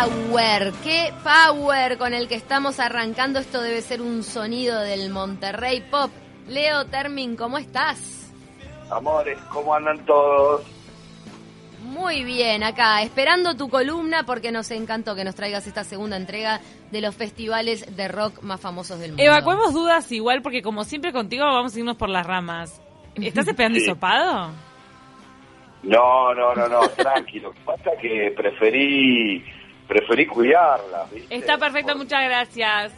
[0.00, 3.38] power, qué power con el que estamos arrancando.
[3.38, 6.10] Esto debe ser un sonido del Monterrey Pop.
[6.48, 8.32] Leo Termin, ¿cómo estás?
[8.90, 10.62] Amores, ¿cómo andan todos?
[11.82, 16.60] Muy bien, acá, esperando tu columna porque nos encantó que nos traigas esta segunda entrega
[16.90, 19.22] de los festivales de rock más famosos del mundo.
[19.22, 22.80] Evacuemos dudas igual porque como siempre contigo vamos a irnos por las ramas.
[23.14, 23.84] ¿Estás esperando Sí.
[23.84, 24.50] hisopado?
[25.84, 27.48] No, no, no, no, tranquilo.
[27.48, 29.44] Lo que pasa es que preferí,
[29.86, 31.34] preferí cuidarla, ¿viste?
[31.34, 32.92] Está perfecto, muchas gracias.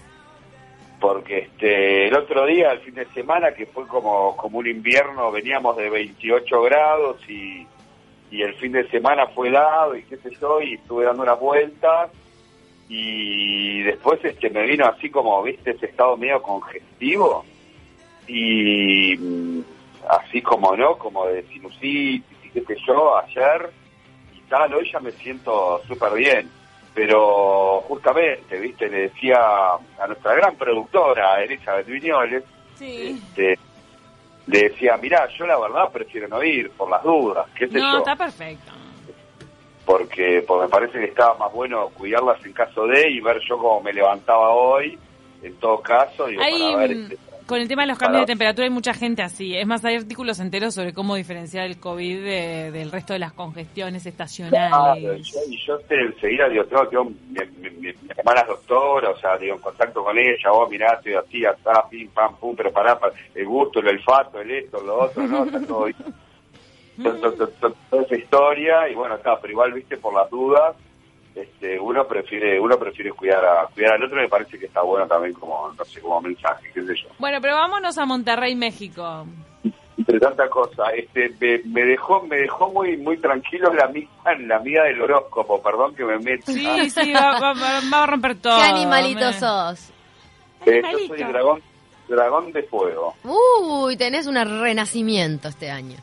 [1.00, 5.30] Porque este, el otro día, el fin de semana, que fue como, como un invierno,
[5.30, 7.66] veníamos de 28 grados y,
[8.30, 11.38] y el fin de semana fue helado y qué sé yo, y estuve dando unas
[11.38, 12.10] vueltas
[12.88, 17.44] y después este me vino así como, viste, ese estado medio congestivo
[18.26, 19.60] y mm,
[20.08, 20.96] así como, ¿no?
[20.96, 23.70] Como de sinusitis y qué sé yo, ayer
[24.34, 26.50] y tal, hoy ya me siento súper bien.
[26.94, 32.42] Pero justamente, viste, le decía a nuestra gran productora, Elizabeth Viñoles,
[32.76, 33.20] Sí.
[33.28, 33.58] este,
[34.46, 37.92] le decía, mirá, yo la verdad prefiero no ir por las dudas, qué sé No,
[37.92, 38.72] yo, está perfecto.
[39.84, 43.58] porque, porque me parece que estaba más bueno cuidarlas en caso de y ver yo
[43.58, 44.98] cómo me levantaba hoy,
[45.42, 48.26] en todo caso, digo, Hay, para ver, este, con el tema de los cambios para-
[48.26, 49.56] de temperatura hay mucha gente así.
[49.56, 53.32] Es más, hay artículos enteros sobre cómo diferenciar el COVID de- del resto de las
[53.32, 55.26] congestiones estacionales.
[55.32, 56.64] yo, y yo sé, enseguida digo,
[57.04, 61.14] mi- mi hermana es doctora, o sea, digo, en contacto con ella, vos mirá, estoy
[61.14, 61.58] así, así,
[61.90, 65.44] pim, pam, pum, pero pará, pa- el gusto, el olfato, el esto, lo otro, ¿no?
[65.44, 65.86] Está todo
[67.90, 70.76] toda esa historia, y bueno, está, pero igual, viste, por las dudas,
[71.42, 75.06] este, uno prefiere uno prefiere cuidar a cuidar al otro, me parece que está bueno
[75.06, 77.08] también como, no sé, como mensaje, qué sé yo.
[77.18, 79.26] Bueno, pero vámonos a Monterrey, México.
[79.96, 84.58] entre tanta cosa este me, me dejó me dejó muy muy tranquilo la misma la
[84.60, 88.36] mía del horóscopo perdón que me meta Sí, sí, va, va- va- va a romper
[88.36, 88.56] todo.
[88.58, 89.90] ¿Qué animalito me- sos?
[90.66, 91.60] Eh, yo soy dragón
[92.08, 95.96] dragón de fuego Uy, tenés un renacimiento este año.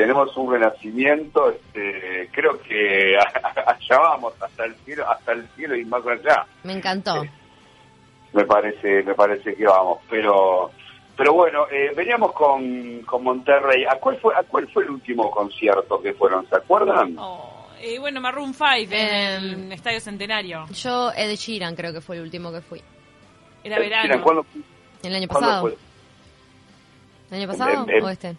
[0.00, 3.16] Tenemos un renacimiento este creo que
[3.66, 7.22] allá vamos hasta el cielo hasta el cielo y más allá Me encantó.
[8.32, 10.70] me parece me parece que vamos pero
[11.18, 15.30] pero bueno eh, veníamos con, con Monterrey a cuál fue a cuál fue el último
[15.30, 19.72] concierto que fueron se acuerdan Oh, y bueno, Maroon 5 en el Em.
[19.72, 20.66] Estadio Centenario.
[20.70, 22.82] Yo, Ed Sheeran, creo que fue el último que fui.
[23.64, 24.02] Era Eh, verano.
[24.04, 24.44] miren, ¿cuándo,
[25.02, 25.62] ¿El año cuándo pasado?
[25.62, 25.76] fue?
[27.30, 28.36] ¿El año pasado En- en- o este?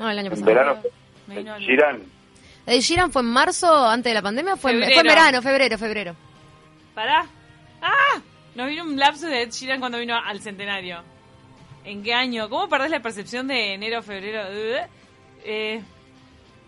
[0.00, 0.46] No, el año en pasado.
[0.46, 0.82] verano
[1.26, 2.02] vino el- Girán
[2.66, 4.54] ¿Ed Sheeran fue en marzo, antes de la pandemia?
[4.54, 6.14] o Fue, en, fue en verano, febrero, febrero.
[6.94, 7.26] ¿Pará?
[7.80, 8.20] ¡Ah!
[8.54, 11.02] Nos vino un lapso de Ed Sheeran cuando vino al Centenario.
[11.84, 12.48] ¿En qué año?
[12.48, 14.42] ¿Cómo perdés la percepción de enero, febrero?
[14.48, 14.86] Eh,
[15.44, 15.82] eh,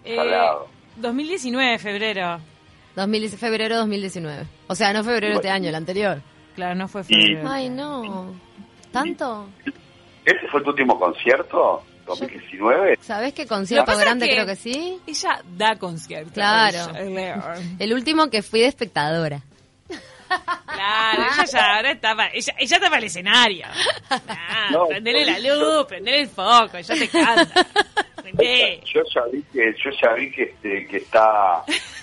[0.04, 0.68] eh, Salado.
[0.96, 2.40] 2019, febrero.
[2.96, 4.44] 2000, febrero 2019.
[4.66, 5.54] O sea, no febrero este Bueno.
[5.54, 6.20] año, el anterior.
[6.56, 7.48] Claro, no fue Y- febrero.
[7.48, 8.34] Ay, no.
[8.90, 9.48] ¿Tanto?
[10.24, 11.84] ¿Ese fue tu último concierto?
[12.06, 12.98] ¿2019?
[13.00, 14.98] ¿Sabés qué concierto grande que- creo que sí?
[15.06, 16.32] Ella da conciertos.
[16.34, 16.94] Claro.
[16.96, 19.40] Ella- El último que fui de espectadora.
[20.66, 23.66] Claro, ella ya ahora está para, ella, ella está para el escenario.
[24.10, 27.66] Ah, No, prendele la luz, prendele el foco, ya te canta.
[28.20, 28.80] Prendé.
[28.92, 31.62] Yo ya vi que, yo ya vi que, este, que está,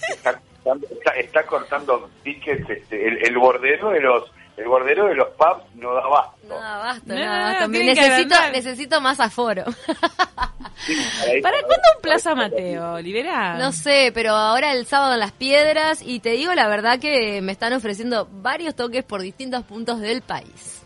[0.10, 5.16] está, cortando- está, está cortando tickets, este, el, el bordero de los el bordero de
[5.16, 6.38] los pubs no da abasto.
[6.48, 9.64] No, basta, No, no, que necesito, más aforo.
[9.64, 13.58] ¿Para cuándo un Plaza Mateo, Libera?
[13.58, 17.42] No sé, pero ahora el sábado en Las Piedras y te digo la verdad que
[17.42, 20.81] me están ofreciendo varios toques por distintos puntos del país.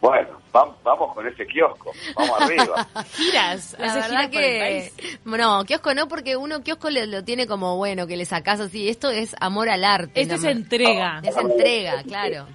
[0.00, 2.86] Bueno, vam- vamos con ese kiosco, vamos arriba.
[3.14, 4.90] Giras, La verdad el que
[5.24, 8.88] no, kiosco no porque uno kiosco le- lo tiene como bueno, que le sacás así,
[8.88, 10.20] esto es amor al arte.
[10.20, 11.20] Esto es me- entrega.
[11.24, 12.46] Es entrega, claro.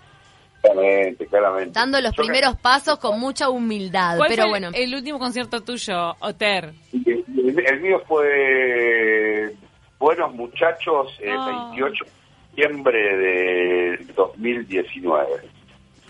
[0.62, 1.72] Claramente, claramente.
[1.74, 4.70] Dando los Yo primeros pasos con mucha humildad, ¿Cuál pero fue bueno.
[4.74, 6.72] el último concierto tuyo, Oter?
[6.94, 7.26] El,
[7.68, 9.56] el mío fue
[9.98, 11.70] Buenos Muchachos, el Ah.
[11.72, 12.12] 28 de
[12.46, 15.50] septiembre de 2019.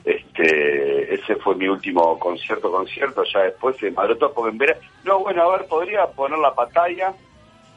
[0.04, 4.82] Este, ese fue mi último concierto, concierto, ya después se madró todo porque en verano...
[5.04, 7.14] No, bueno, a ver, podría poner la pantalla.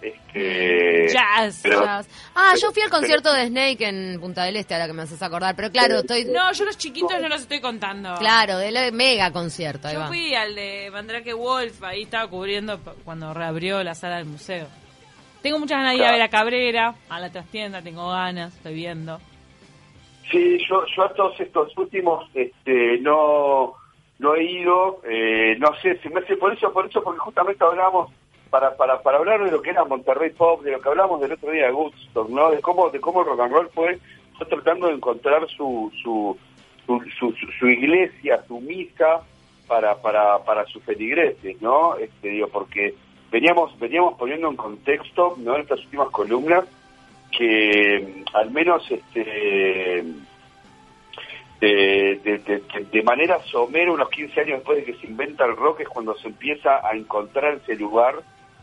[0.01, 1.61] Este, Jazz.
[1.63, 2.07] pero- Jazz.
[2.35, 5.03] ah, yo fui al pero- concierto de Snake en Punta del Este, ahora que me
[5.03, 6.25] haces acordar, pero claro, estoy...
[6.27, 8.15] No, yo los chiquitos no los estoy contando.
[8.19, 10.09] Claro, del mega concierto, ahí Yo va.
[10.09, 14.67] fui al de Mandrake Wolf, ahí estaba cubriendo cuando reabrió la sala del museo.
[15.43, 18.75] Tengo muchas ganas de ir a ver a Cabrera, a la trastienda, tengo ganas, estoy
[18.75, 19.21] viendo.
[20.31, 23.75] Sí, yo, yo a todos estos últimos este, no,
[24.19, 27.63] no he ido, eh, no sé, se me hace por eso, por eso, porque justamente
[27.65, 28.11] hablábamos
[28.51, 31.33] para, para, para hablar de lo que era Monterrey Pop, de lo que hablamos del
[31.33, 32.51] otro día de Woodstock, ¿no?
[32.51, 33.99] De cómo, de cómo rock and roll fue,
[34.39, 36.37] fue tratando de encontrar su, su,
[36.87, 39.23] su, su, iglesia, su misa
[39.67, 41.97] para, para, para sus feligreses, ¿no?
[41.97, 42.95] Este, digo, porque
[43.31, 45.57] veníamos, veníamos poniendo en contexto, ¿no?
[45.57, 46.65] Estas últimas columnas,
[47.37, 50.05] que al menos este
[51.61, 56.15] de, manera somera, unos 15 años después de que se inventa el rock, es cuando
[56.17, 58.17] se empieza a encontrar ese lugar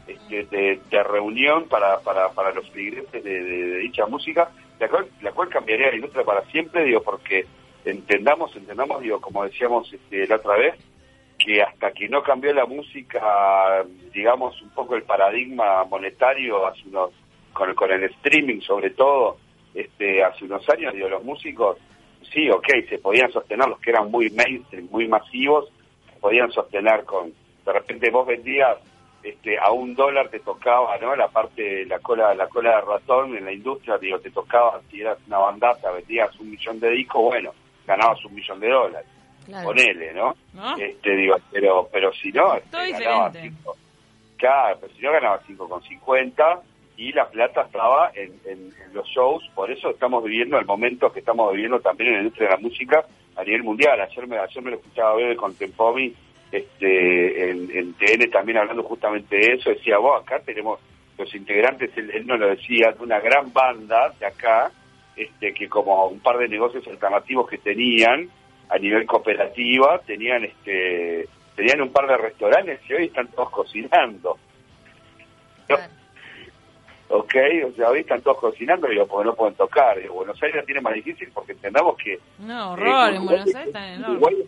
[0.08, 5.50] este, de, reunión para, para, para los feligreses de, dicha música, la cual, la cual
[5.50, 7.46] cambiaría la industria para siempre, digo, porque
[7.86, 10.76] entendamos, entendamos, digo, como decíamos este, la otra vez,
[11.38, 13.84] que hasta que no cambió la música,
[14.14, 17.12] digamos, un poco el paradigma monetario hace unos,
[17.54, 19.38] con, con el streaming sobre todo,
[19.74, 21.78] este, hace unos años, digo, los músicos
[22.34, 25.72] sí, ok, se podían sostener los que eran muy mainstream, muy masivos,
[26.06, 27.34] se podían sostener con,
[27.66, 28.78] de repente vos vendías
[29.24, 31.16] este, a un dólar te tocaba, ¿no?
[31.16, 35.02] La parte, la cola, la cola de ratón en la industria, digo, te tocaba, si
[35.02, 37.52] eras una bandata, vendías un millón de discos, bueno,
[37.86, 39.10] ganabas un millón de dólares.
[39.64, 40.34] Ponele, ¿no?
[40.78, 43.76] Este, digo, pero, pero si no, este, ganabas cinco,
[44.38, 46.62] claro, pero si no ganabas cinco con cincuenta,
[47.02, 51.52] y la plata estaba en, los shows, por eso estamos viviendo el momento que estamos
[51.52, 53.04] viviendo también en la industria de la música
[53.36, 54.00] a nivel mundial.
[54.00, 56.14] Ayer me, ayer me lo escuchaba ver con Tempomi
[56.52, 60.80] este, en, TN también hablando justamente de eso, decía, vos acá tenemos
[61.18, 64.72] los integrantes, él, él nos lo decía, de una gran banda de acá,
[65.16, 68.30] este, que como un par de negocios alternativos que tenían
[68.70, 74.38] a nivel cooperativa, tenían este tenían un par de restaurantes y hoy están todos cocinando
[77.12, 77.36] ok,
[77.68, 80.00] o sea, hoy están todos cocinando, digo, porque no pueden tocar.
[80.00, 82.20] Digo, Buenos Aires la tiene más difícil porque entendamos que...
[82.40, 84.46] No, horror, en Buenos Aires está Uruguay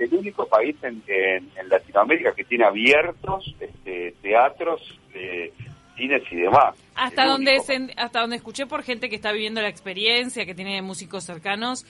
[0.00, 4.80] es el único país en, en, Latinoamérica que tiene abiertos este, teatros,
[5.14, 5.52] eh,
[5.96, 6.74] cines y demás.
[6.94, 7.56] Hasta donde,
[7.96, 11.84] hasta donde escuché por gente que está viviendo la experiencia, que tiene músicos cercanos,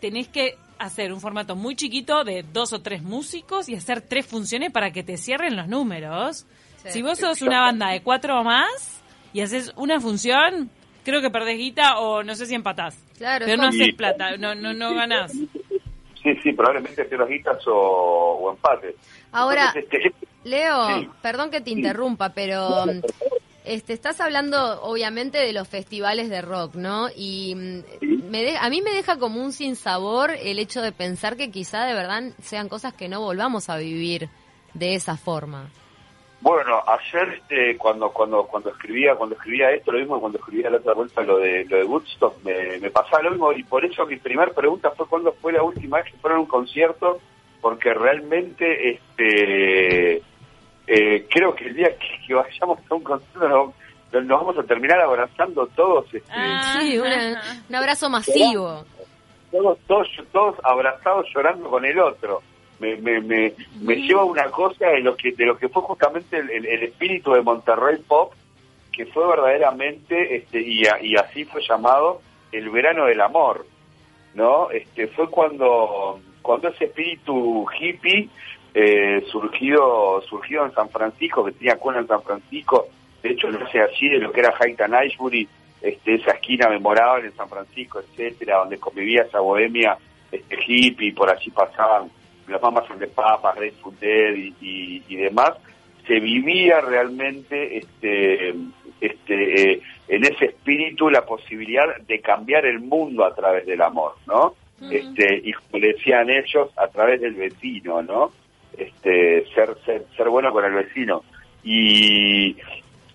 [0.00, 4.26] tenés que hacer un formato muy chiquito de dos o tres músicos y hacer tres
[4.26, 6.46] funciones para que te cierren los números.
[6.88, 8.95] Si vos sos una banda de cuatro o más,
[9.36, 10.70] y haces una función,
[11.04, 12.96] creo que perdés guita o no sé si empatás.
[13.18, 15.30] Claro, pero no haces plata, no, no, no ganás.
[15.30, 18.94] Sí, sí, probablemente pierdas guitas o, o empates.
[19.32, 22.86] Ahora, este, Leo, perdón que te interrumpa, pero
[23.66, 27.08] este, estás hablando obviamente de los festivales de rock, ¿no?
[27.14, 31.50] Y mm, me a mí me deja como un sinsabor el hecho de pensar que
[31.50, 34.30] quizá de verdad sean cosas que no volvamos a vivir
[34.72, 35.68] de esa forma.
[36.40, 40.76] Bueno, ayer este, cuando cuando cuando escribía cuando escribía esto, lo mismo cuando escribía la
[40.76, 44.04] otra vuelta lo de lo de Woodstock, me, me pasaba lo mismo y por eso
[44.06, 47.20] mi primera pregunta fue cuándo fue la última vez que fueron a un concierto,
[47.60, 50.22] porque realmente este
[50.86, 51.88] eh, creo que el día
[52.26, 53.72] que, vayamos a un concierto
[54.12, 56.04] nos, vamos a terminar abrazando todos.
[56.12, 58.84] Este, ah, sí, un abrazo masivo.
[59.50, 62.42] Todos, todos, todos abrazados llorando con el otro
[62.78, 66.38] me, me, me, me lleva una cosa de lo que de lo que fue justamente
[66.38, 68.32] el, el, espíritu de Monterrey Pop
[68.92, 72.20] que fue verdaderamente este y, y así fue llamado
[72.52, 73.66] el verano del amor
[74.34, 78.28] no este fue cuando cuando ese espíritu hippie
[78.74, 82.88] eh, surgido surgido en San Francisco que tenía cuenta en San Francisco
[83.22, 85.48] de hecho no sé así de lo que era Highton Ashbury
[85.80, 89.96] este esa esquina memorable en San Francisco etcétera donde convivía esa bohemia
[90.30, 92.10] este hippie por allí pasaban
[92.48, 95.52] las mamas de papas, Grateful Dead y, y, demás,
[96.06, 98.54] se vivía realmente este,
[99.00, 104.14] este, eh, en ese espíritu la posibilidad de cambiar el mundo a través del amor,
[104.26, 104.54] ¿no?
[104.90, 108.30] Este, y como decían ellos, a través del vecino, ¿no?
[108.76, 111.22] Este, ser, ser, ser bueno con el vecino.
[111.64, 112.56] Y,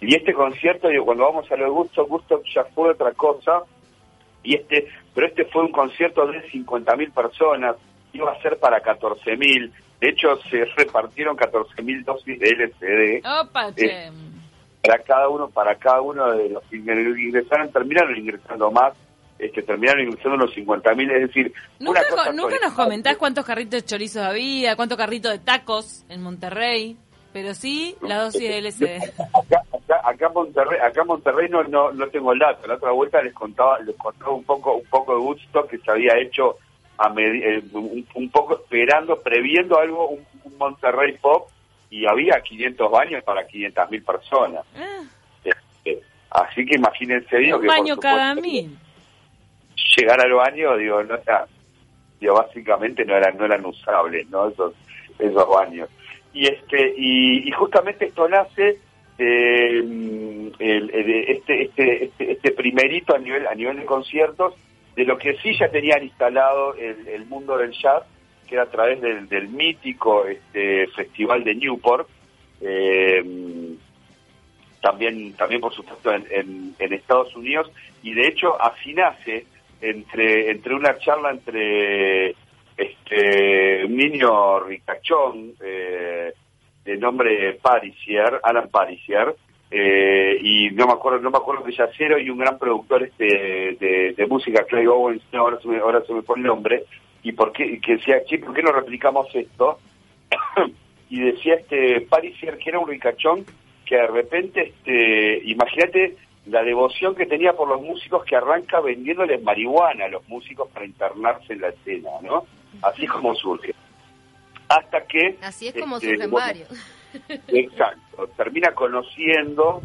[0.01, 3.61] y este concierto, digo, cuando vamos a lo Gusto, Gusto ya fue otra cosa,
[4.43, 7.75] y este, pero este fue un concierto de 50.000 personas,
[8.13, 9.71] iba a ser para 14.000.
[9.99, 13.25] De hecho, se repartieron 14.000 dosis de LSD.
[13.25, 14.11] Opa, eh,
[14.81, 18.93] para cada uno, para cada uno de los que ingresaron, terminaron ingresando más.
[19.37, 21.53] Este, terminaron ingresando unos 50.000, es decir...
[21.79, 22.01] Nunca,
[22.31, 26.95] nunca nos comentás cuántos carritos de chorizos había, cuántos carritos de tacos en Monterrey,
[27.33, 28.85] pero sí la dosis de LSD.
[30.03, 32.65] Acá, en Monterrey, acá Monterrey no, no, no tengo el dato.
[32.67, 35.91] La otra vuelta les contaba, les contaba un poco, un poco de gusto que se
[35.91, 36.57] había hecho
[37.01, 40.25] a eh, un, poco esperando, previendo algo, un,
[40.57, 41.49] Monterrey Pop,
[41.89, 44.65] y había 500 baños para 500 mil personas.
[44.75, 45.03] Ah.
[45.43, 48.77] Este, así que imagínense, digo, un baño cada mil.
[49.97, 51.47] Llegar al baño, digo, no era,
[52.19, 54.49] digo, básicamente no eran, no eran usables, ¿no?
[54.49, 54.73] Esos,
[55.17, 55.89] esos baños.
[56.33, 58.79] Y este, y, justamente esto nace
[59.21, 64.55] este, mm, este, este, este, este, primerito a nivel, a nivel de conciertos,
[64.95, 68.03] de lo que sí ya tenían instalado el, mundo del jazz,
[68.47, 72.07] que era a través del, mítico este, festival de Newport,
[72.61, 73.23] eh,
[74.81, 77.71] también, también por supuesto en, en, Estados Unidos,
[78.03, 78.95] y de hecho así
[79.79, 82.35] entre, entre una charla entre
[82.77, 86.33] este, un niño ricachón eh,
[86.83, 89.35] de nombre Parisier, Alan Parisier,
[89.73, 93.25] eh, y no me acuerdo, no me acuerdo de Yacero y un gran productor este
[93.25, 96.83] de, música, Clay Owens, ahora se me, ahora se me pone el nombre,
[97.23, 99.79] y por qué, que decía, che, ¿por qué no replicamos esto?
[101.09, 103.45] y decía este Parisier que era un ricachón
[103.85, 109.41] que de repente, este, imagínate la devoción que tenía por los músicos que arranca vendiéndoles
[109.41, 112.45] marihuana a los músicos para internarse en la escena, ¿no?
[112.81, 113.73] Así es como surge.
[114.67, 115.37] Hasta que...
[115.41, 116.69] Así es como este, surgen varios.
[117.47, 118.27] Exacto.
[118.37, 119.81] Termina conociendo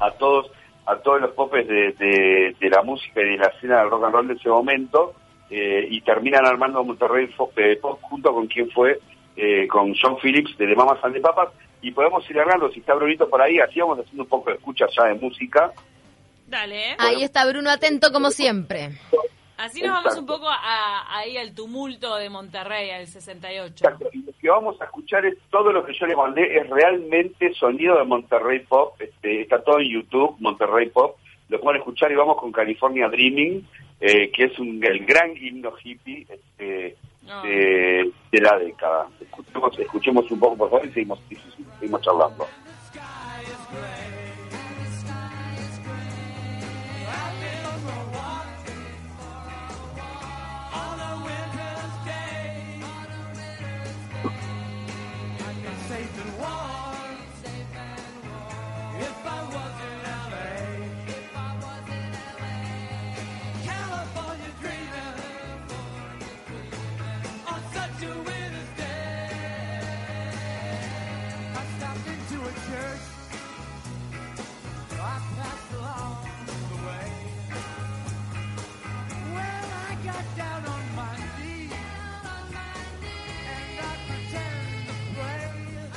[0.00, 0.50] a todos
[0.86, 4.14] a todos los popes de, de, la música y de la escena del rock and
[4.14, 5.14] roll de ese momento
[5.50, 7.26] eh, y terminan armando Monterrey
[7.56, 9.00] eh, Pop junto con quien fue
[9.36, 11.48] eh, con John Phillips de The Mamas and the Papas
[11.80, 14.56] y podemos ir hablando, si está Brunito por ahí, así vamos haciendo un poco de
[14.56, 15.72] escucha ya de música.
[16.46, 16.96] Dale.
[16.98, 18.90] Ahí está Bruno atento como siempre.
[19.58, 23.72] Así nos vamos un poco ahí al tumulto de Monterrey, al 68.
[23.72, 24.10] Exacto.
[24.44, 27.96] Y que vamos a escuchar es todo lo que yo le mandé, es realmente sonido
[27.96, 28.94] de Monterrey Pop.
[29.00, 31.16] Este, está todo en YouTube, Monterrey Pop.
[31.48, 33.66] Lo pueden escuchar y vamos con California Dreaming,
[34.02, 36.94] eh, que es un, el gran himno hippie este,
[37.42, 39.08] de, la década.
[39.18, 41.20] Escuchemos, escuchemos un poco, por favor, y seguimos,
[41.80, 42.46] seguimos charlando.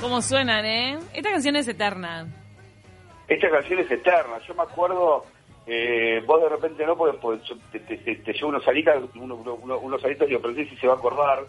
[0.07, 0.97] ¿Cómo suenan, eh?
[1.13, 2.25] Esta canción es eterna.
[3.27, 4.39] Esta canción es eterna.
[4.47, 5.25] Yo me acuerdo,
[5.65, 7.19] eh, vos de repente no, porque,
[7.73, 11.39] te, te, llevo unos alitas, unos, unos, alitos y si se va a acordar.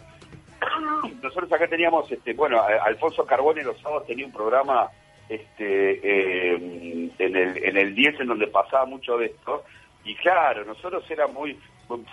[1.22, 4.88] Nosotros acá teníamos, este, bueno, Alfonso Carbone los sábados tenía un programa
[5.28, 9.62] este eh, en, el, en el 10 en donde pasaba mucho de esto.
[10.04, 11.56] Y claro, nosotros era muy,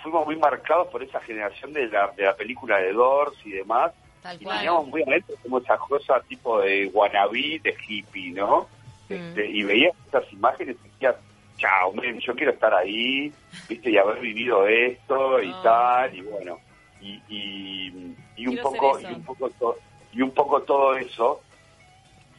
[0.00, 3.92] fuimos muy marcados por esa generación de la, de la película de Doors y demás
[4.34, 8.68] y teníamos muy adentro como esa cosa tipo de wannabe, de hippie, ¿no?
[9.08, 9.12] Mm.
[9.12, 11.16] Este, y veías esas imágenes y decías,
[11.56, 13.32] chao, yo quiero estar ahí,
[13.68, 16.58] viste, y haber vivido esto y tal, y bueno,
[17.00, 19.76] y, y, un poco, y un poco
[20.12, 21.42] y un poco todo eso,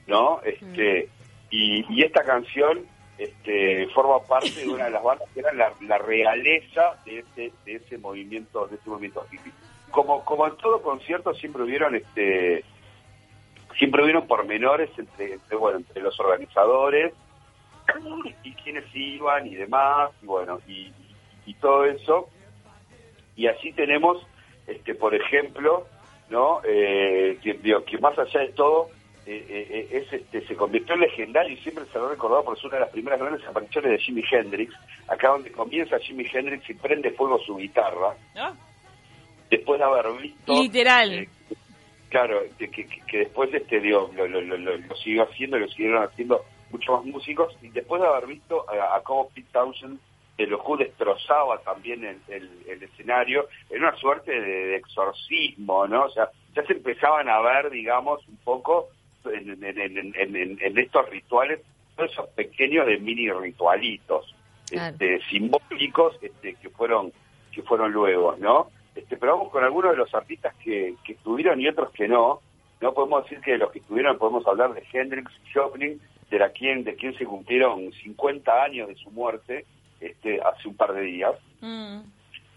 [0.07, 0.41] ¿no?
[0.43, 1.09] Este,
[1.49, 2.85] y, y esta canción
[3.17, 7.53] este, forma parte de una de las bandas que era la, la realeza de ese,
[7.65, 9.53] de ese movimiento, de ese movimiento hippie
[9.91, 12.63] como, como en todo concierto siempre hubieron este
[13.77, 17.13] siempre hubieron pormenores entre, entre bueno entre los organizadores
[18.43, 20.91] y quienes iban y demás y bueno y,
[21.45, 22.29] y, todo eso.
[23.35, 24.25] Y así tenemos
[24.65, 25.87] este por ejemplo
[26.29, 28.89] no eh, que, más allá de todo
[29.25, 32.57] eh, eh, es este se convirtió en legendario y siempre se lo ha recordado por
[32.57, 34.73] ser una de las primeras grandes apariciones de Jimi Hendrix.
[35.07, 38.15] Acá donde comienza Jimi Hendrix y prende fuego su guitarra.
[39.49, 40.61] Después de haber visto...
[40.61, 41.13] Literal.
[41.13, 41.29] Eh,
[42.09, 46.43] claro, que, que, después este dio, lo, lo, lo, lo, siguió haciendo, lo siguieron haciendo
[46.71, 49.99] muchos más músicos, y después de haber visto a, cómo Pete Townshend
[50.37, 56.05] de los Who destrozaba también el, el, escenario, en una suerte de, exorcismo, ¿no?
[56.05, 58.89] O sea, ya se empezaban a ver, digamos, un poco
[59.25, 61.61] en, en, estos rituales,
[61.95, 64.35] todos esos pequeños de mini ritualitos
[64.69, 67.11] este, simbólicos este, que fueron
[67.51, 68.69] que fueron luego, ¿no?
[68.97, 72.41] Este, pero vamos con algunos de los artistas que, estuvieron y otros que no.
[72.81, 76.49] No podemos decir que de los que estuvieron podemos hablar de Hendrix, Joplin, de la
[76.49, 79.65] quien de quien se cumplieron 50 años de su muerte
[79.99, 81.35] este hace un par de días.
[81.61, 81.99] Mm.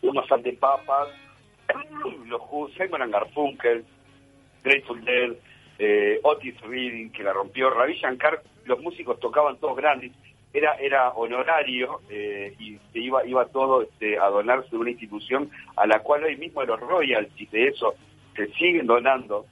[0.02, 0.26] Unos
[0.58, 1.08] Papas,
[2.26, 3.84] los Who, Simon Garfunkel,
[4.64, 5.32] Grateful Dead,
[5.78, 10.12] eh, Otis Reading, que la rompió, Ravi Shankar, los músicos tocaban todos grandes
[10.52, 15.50] era era honorario eh, y se iba iba todo este, a donarse de una institución
[15.76, 17.94] a la cual hoy mismo los royalties de eso
[18.34, 19.46] se siguen donando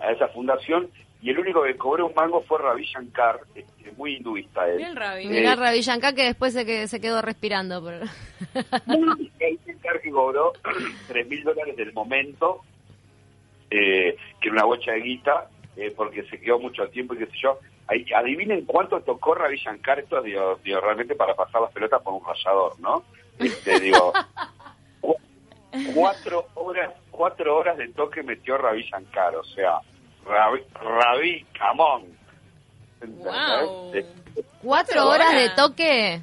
[0.00, 0.88] a esa fundación
[1.24, 4.76] y el único que cobró un mango fue Ravi Shankar, este, muy hinduista él.
[4.76, 5.26] Bien Ravi.
[5.26, 7.80] Mirá Ravi Shankar que después se, que, se quedó respirando.
[7.80, 7.94] Por...
[8.86, 9.32] Ravi
[9.66, 10.52] Shankar que cobró
[11.08, 12.60] 3 mil dólares del momento,
[13.70, 17.26] eh, que era una bocha de guita, eh, porque se quedó mucho tiempo y qué
[17.26, 17.58] sé yo.
[18.14, 22.24] Adivinen cuánto tocó Ravi Shankar, esto digo, digo, realmente para pasar las pelotas por un
[22.24, 23.04] rayador, ¿no?
[23.38, 24.12] Este, digo,
[25.94, 29.78] cuatro horas, cuatro horas de toque metió Ravi Shankar, o sea,
[30.24, 32.04] Ravi, Camón.
[34.62, 36.22] ¿Cuatro horas de toque?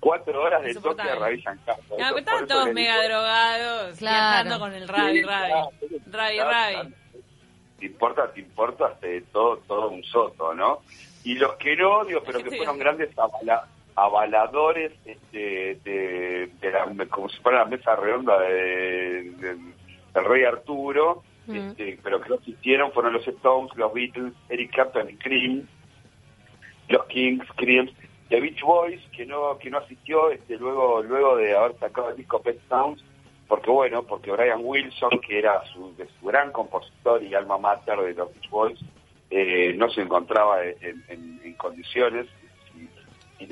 [0.00, 1.76] Cuatro horas de toque a Ravi Shankar.
[1.98, 4.58] No, estaban todos mega drogados, claro.
[4.58, 5.52] con el Ravi, Ravi.
[6.10, 6.94] Ravi, Ravi.
[7.82, 8.96] Te importa, te importa
[9.32, 10.82] todo, todo un soto, ¿no?
[11.24, 13.10] Y los que no odio, pero que fueron grandes
[13.96, 21.98] avaladores este, de, la, como si fuera la mesa redonda de, del rey Arturo, este,
[22.04, 25.66] pero que no existieron fueron los Stones, los Beatles, Eric Clapton y Cream,
[26.86, 27.90] los Kings, Cream,
[28.28, 32.16] The Beach Boys, que no que no asistió este, luego luego de haber sacado el
[32.16, 33.02] disco Pet Sounds,
[33.52, 38.32] porque bueno, porque Brian Wilson, que era su, gran compositor y alma mater de los
[38.32, 38.80] Beach Boys,
[39.28, 42.28] eh, no se encontraba en, condiciones.
[43.38, 43.48] Si,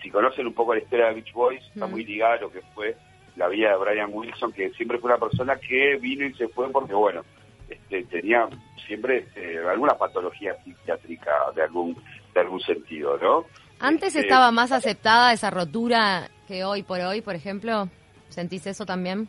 [0.00, 2.60] si, conocen un poco la historia de Beach Boys, está muy ligada a lo que
[2.76, 2.94] fue
[3.34, 6.70] la vida de Brian Wilson, que siempre fue una persona que vino y se fue
[6.70, 7.24] porque, bueno,
[7.68, 8.48] este, tenía
[8.86, 11.96] siempre este, alguna patología psiquiátrica de algún,
[12.32, 13.46] de algún sentido, ¿no?
[13.80, 17.88] ¿Antes este, estaba más aceptada esa rotura que hoy por hoy, por ejemplo?
[18.28, 19.28] ¿Sentís eso también?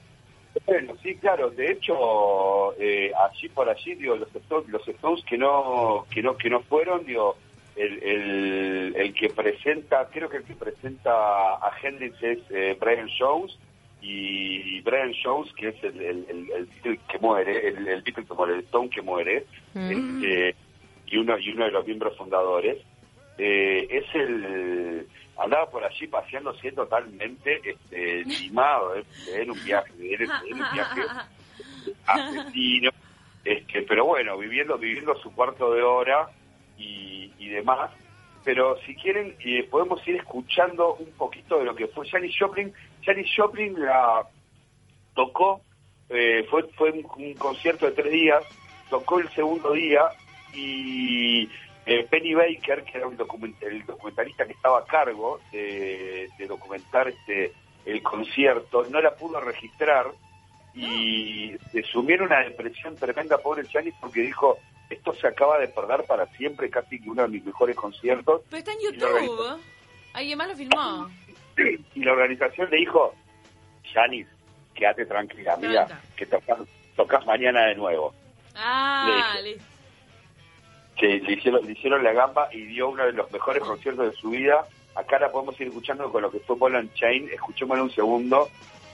[0.65, 1.49] Bueno, sí, claro.
[1.49, 6.35] De hecho, eh, allí por allí, digo, los Stones, los Stones que no, que no,
[6.37, 7.37] que no fueron, digo,
[7.75, 13.09] el, el, el que presenta, creo que el que presenta a Hendrix es eh, Brian
[13.17, 13.57] Jones,
[14.01, 18.89] y Brian Jones, que es el, el, que muere, el, el Beatle como el Stone
[18.89, 19.91] que muere, mm.
[19.91, 20.55] este,
[21.05, 22.77] y uno y uno de los miembros fundadores,
[23.37, 25.07] eh, es el
[25.43, 31.01] andaba por allí paseándose totalmente este, limado eh, en un viaje, en, un viaje
[32.05, 32.91] argentino,
[33.43, 36.29] este, pero bueno, viviendo viviendo su cuarto de hora
[36.77, 37.91] y, y demás.
[38.43, 42.73] Pero si quieren, eh, podemos ir escuchando un poquito de lo que fue Janis Joplin
[43.03, 44.23] Janis Joplin la
[45.15, 45.61] tocó,
[46.09, 48.43] eh, fue, fue un, concierto de tres días,
[48.89, 50.01] tocó el segundo día
[50.53, 51.49] y
[51.85, 57.53] eh, Penny Baker, que era el documentalista que estaba a cargo de, documentar este
[57.85, 60.05] el concierto, no la pudo registrar
[60.75, 66.03] y se sumió una depresión tremenda, pobre Janis, porque dijo, esto se acaba de perder
[66.03, 68.43] para siempre, casi que uno de mis mejores conciertos.
[68.49, 69.59] Pero está en YouTube,
[70.13, 71.09] alguien más lo filmó.
[71.95, 73.13] Y la organización le dijo,
[73.93, 74.27] Janis,
[74.73, 76.59] quédate tranquila, mira, que tocas,
[76.95, 78.13] tocas mañana de nuevo.
[78.55, 79.35] Ah,
[80.99, 84.17] le, le, hicieron, le hicieron la gamba y dio uno de los mejores conciertos de
[84.17, 84.65] su vida.
[84.95, 87.29] Acá la podemos ir escuchando con lo que fue Paul Chain.
[87.33, 88.49] Escuchémoslo un segundo.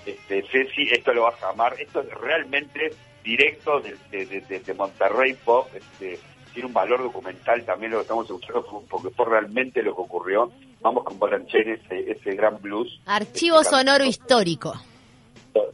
[0.05, 1.75] Este, Ceci, esto lo vas a amar.
[1.79, 5.67] Esto es realmente directo desde de, de, Monterrey Pop.
[5.73, 6.19] Este,
[6.53, 10.51] tiene un valor documental también lo que estamos escuchando porque fue realmente lo que ocurrió.
[10.81, 12.99] Vamos con Balanchén, ese, ese gran blues.
[13.05, 14.73] Archivo sonoro histórico.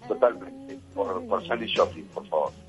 [0.07, 0.79] Totalmente.
[0.95, 2.62] Por, por Sandy Shopping, por favor.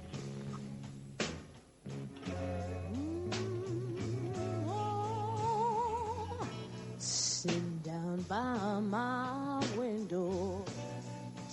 [8.34, 10.64] By my window,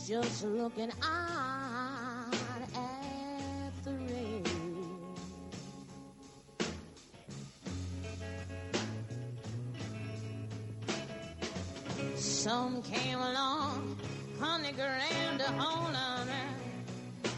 [0.07, 2.33] just looking out
[2.73, 4.43] at the rain.
[12.15, 13.95] Some came along,
[14.39, 14.73] honey
[15.61, 16.27] hold on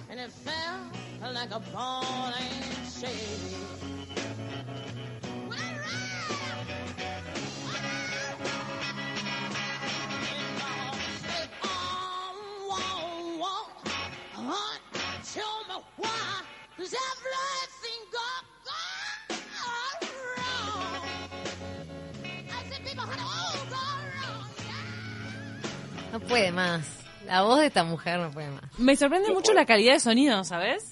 [0.09, 4.02] and it felt like a ball and shade.
[26.13, 27.03] No puede más.
[27.25, 28.63] La voz de esta mujer no puede más.
[28.77, 30.91] Me sorprende mucho la calidad de sonido, ¿sabes?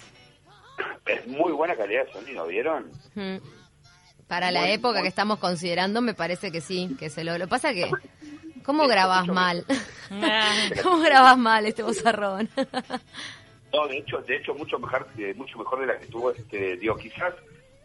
[1.05, 2.91] Es muy buena calidad de sonido, ¿vieron?
[4.27, 7.37] Para la época que estamos considerando, me parece que sí, que se lo...
[7.37, 7.91] Lo pasa que...
[8.63, 9.63] ¿Cómo grabas mal?
[10.83, 12.49] ¿Cómo grabas mal este vozarrón?
[13.73, 16.95] no, de hecho, de hecho mucho mejor, mucho mejor de la que tuvo, este, digo,
[16.97, 17.33] quizás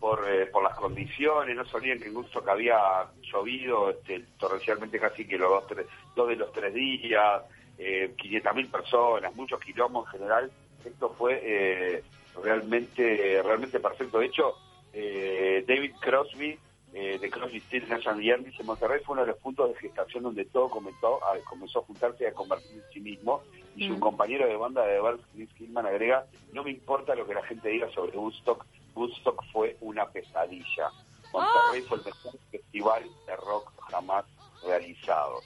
[0.00, 2.76] por, eh, por las condiciones, no sabían que incluso que había
[3.22, 7.42] llovido este, torrencialmente casi que los dos, tres, dos de los tres días,
[7.78, 10.50] eh, 500.000 personas, muchos kilómetros en general.
[10.84, 12.02] Esto fue eh,
[12.42, 14.18] realmente realmente perfecto.
[14.18, 14.54] De hecho,
[14.92, 16.58] eh, David Crosby
[16.98, 19.02] eh, de Crosby, Stills, Nash Young dice Monterrey.
[19.04, 22.26] Fue uno de los puntos de gestación donde todo comenzó a, comenzó a juntarse y
[22.26, 23.42] a convertirse en sí mismo.
[23.76, 27.34] Y su compañero de banda de Bart Chris Hillman agrega no me importa lo que
[27.34, 28.64] la gente diga sobre Woodstock.
[28.94, 30.90] Woodstock fue una pesadilla.
[31.34, 34.24] Monterrey fue el mejor festival de rock jamás
[34.64, 35.42] realizado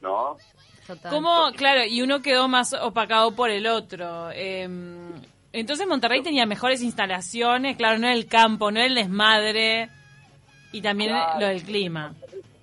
[0.00, 0.36] ¿no?
[1.10, 1.50] ¿Cómo?
[1.56, 4.30] Claro, y uno quedó más opacado por el otro.
[4.30, 5.10] Em,
[5.52, 9.90] entonces Monterrey tenía mejores instalaciones, claro, no el campo, no el desmadre,
[10.74, 12.14] y también lo del clima.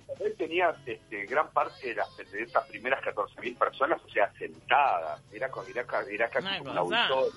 [0.08, 5.20] Monterrey tenía este, gran parte de, las, de estas primeras 14.000 personas, o sea, sentadas.
[5.32, 7.32] Era, era, era casi como un auditorio.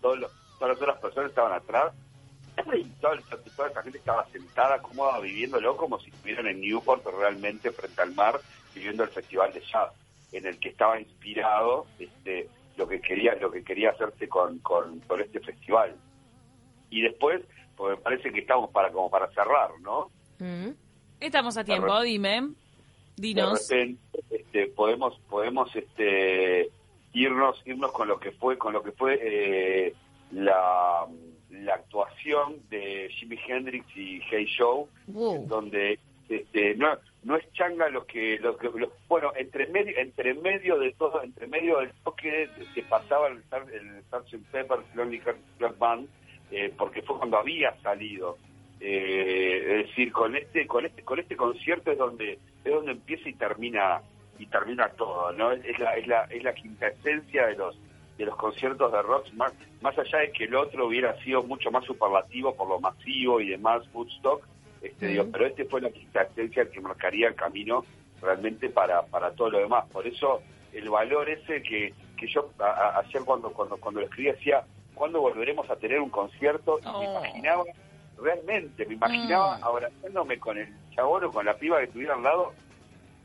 [0.00, 1.92] todas las personas estaban atrás
[2.74, 3.18] y toda,
[3.56, 8.14] toda esa gente estaba sentada, cómoda, viviéndolo como si estuvieran en Newport realmente frente al
[8.14, 8.40] mar
[8.74, 9.90] viviendo el festival de jazz
[10.32, 15.02] en el que estaba inspirado este lo que quería lo que quería hacerse con, con,
[15.20, 15.96] este festival
[16.88, 17.42] y después
[17.80, 20.68] pues me parece que estamos para como para cerrar no mm.
[21.18, 22.50] estamos a tiempo dime
[23.16, 23.70] dinos
[24.30, 26.70] este, podemos podemos este
[27.14, 29.94] irnos irnos con lo que fue con lo que fue eh,
[30.32, 31.06] la
[31.50, 38.06] la actuación de Jimi Hendrix y Hey Show, donde este, no, no es changa lo
[38.06, 38.70] que, lo que
[39.08, 44.02] bueno, entre medio, entre medio de todo, entre medio del toque que pasaba el, el
[44.10, 44.46] Sgt.
[44.52, 46.08] Pepper's Lonely Hearts Band,
[46.50, 48.36] eh, porque fue cuando había salido.
[48.80, 53.28] Eh, es decir, con este, con este, con este concierto es donde, es donde empieza
[53.28, 54.00] y termina,
[54.38, 55.52] y termina todo, ¿no?
[55.52, 57.78] Es la, es la, es la quinta esencia de los,
[58.16, 61.70] de los conciertos de rock, más, más allá de que el otro hubiera sido mucho
[61.70, 64.46] más superlativo por lo masivo y demás, Woodstock,
[64.80, 67.84] este, pero este fue la existencia que marcaría el camino
[68.22, 69.86] realmente para, para todo lo demás.
[69.90, 74.64] Por eso el valor ese que, que yo ayer cuando, cuando, cuando lo escribí decía,
[75.00, 76.78] ¿cuándo volveremos a tener un concierto?
[76.78, 77.20] Y me oh.
[77.20, 77.64] imaginaba,
[78.22, 79.64] realmente, me imaginaba mm.
[79.64, 82.52] abrazándome con el chabón o con la piba que estuviera al lado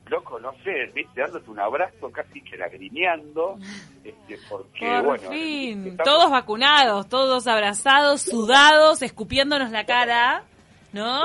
[0.05, 3.57] loco, no sé, viste, dándote un abrazo casi que lagrimeando,
[4.05, 10.43] este, porque, Por fin, todos vacunados, todos abrazados, sudados, escupiéndonos la cara,
[10.93, 11.23] ¿no?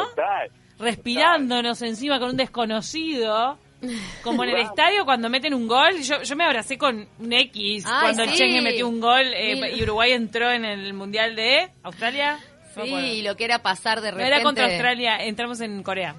[0.80, 3.56] Respirándonos encima con un desconocido.
[4.22, 7.84] Como en el estadio cuando meten un gol, yo, yo me abracé con un X
[7.84, 12.38] cuando el Chengue metió un gol eh, y Uruguay entró en el Mundial de Australia.
[12.74, 14.30] Sí, y lo que era pasar de repente.
[14.30, 16.14] No era contra Australia, entramos en Corea.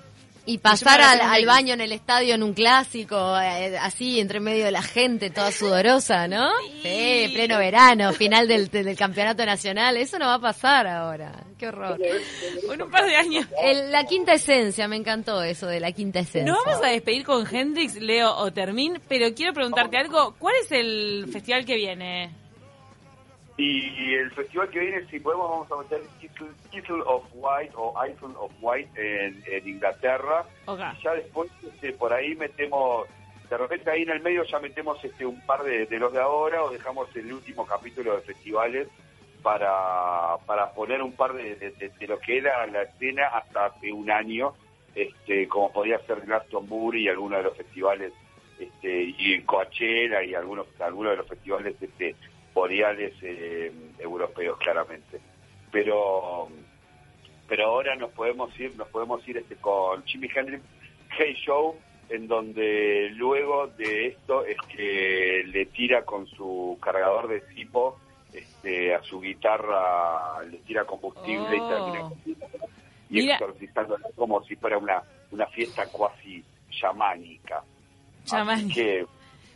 [0.46, 4.72] Y pasar al, baño en el estadio en un clásico, eh, así entre medio de
[4.72, 6.50] la gente, toda sudorosa, ¿no?
[6.82, 9.98] Sí, pleno verano, final del, campeonato nacional.
[9.98, 11.32] Eso no va a pasar ahora.
[11.60, 12.00] Qué horror.
[12.72, 13.48] En un par de años.
[13.92, 16.52] la quinta esencia, me encantó eso de la quinta esencia.
[16.52, 20.36] Nos vamos a despedir con Hendrix, Leo o Termín, pero quiero preguntarte algo.
[20.40, 22.32] ¿Cuál es el festival que viene?
[23.58, 26.02] Y el festival que viene, si podemos, vamos a meter
[26.72, 30.46] Kittle of White o Isle of White en, Inglaterra.
[30.68, 33.08] Y ya después este, por ahí metemos,
[33.50, 36.64] de repente ahí en el medio ya metemos este un par de, los de ahora
[36.64, 38.88] o dejamos el último capítulo de festivales
[39.44, 44.10] para, para poner un par de, de, lo que era la escena hasta hace un
[44.10, 44.54] año,
[44.96, 48.14] este como podía ser Glastonbury y algunos de los festivales
[48.60, 52.16] este, y Coachella y algunos algunos de los festivales este
[52.54, 55.20] boreales eh, europeos claramente
[55.72, 56.50] pero
[57.48, 60.64] pero ahora nos podemos ir nos podemos ir este con Jimi Hendrix
[61.18, 61.76] Hey Show
[62.10, 67.98] en donde luego de esto es que le tira con su cargador de cipo
[68.34, 72.18] este, a su guitarra le tira combustible y termina oh.
[73.10, 77.64] y exorcizando como si fuera una una fiesta cuasi chamánica.
[78.26, 79.08] Chamánica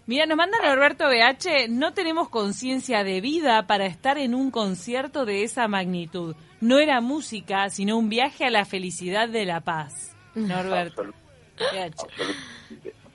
[0.07, 5.25] Mira, nos manda Norberto BH, no tenemos conciencia de vida para estar en un concierto
[5.25, 6.35] de esa magnitud.
[6.61, 10.15] No era música, sino un viaje a la felicidad de la paz.
[10.35, 11.05] Norberto.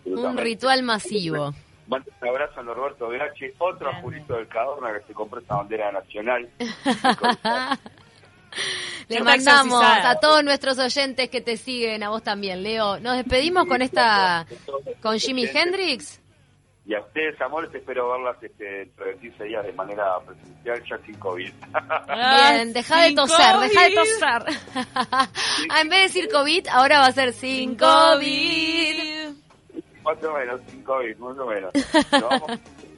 [0.05, 1.55] Un ritual masivo.
[1.89, 6.49] un abrazo a Norberto BH, otro Julito del Cadorna que se compró esta bandera nacional.
[9.09, 12.99] Le mandamos a todos nuestros oyentes que te siguen, a vos también, Leo.
[12.99, 14.47] Nos despedimos con esta,
[15.03, 16.21] con Jimi Hendrix.
[16.91, 20.99] Y a ustedes, amores, espero verlas este, dentro de 15 días de manera presencial, ya
[21.07, 21.53] sin COVID.
[22.09, 24.59] Bien, deja de toser, deja de toser.
[25.81, 29.31] en vez de decir COVID, ahora va a ser sin COVID.
[30.03, 31.73] Más o menos, sin COVID, más o menos.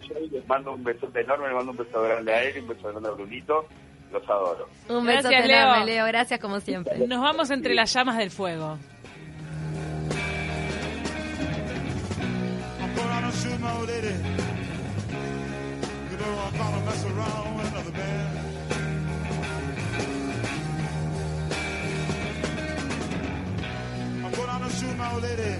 [0.08, 2.68] yo les mando un besote enorme, les mando un beso grande a él y un
[2.68, 3.66] beso grande a Brunito.
[4.10, 4.68] Los adoro.
[4.88, 6.06] Un beso enorme, Leo.
[6.06, 6.96] Gracias como siempre.
[7.06, 8.78] Nos vamos entre las llamas del fuego.
[13.64, 14.14] an old lady.
[16.10, 18.26] You know I'm gonna mess around with another man.
[24.24, 25.52] I'm going to shoot my old lady.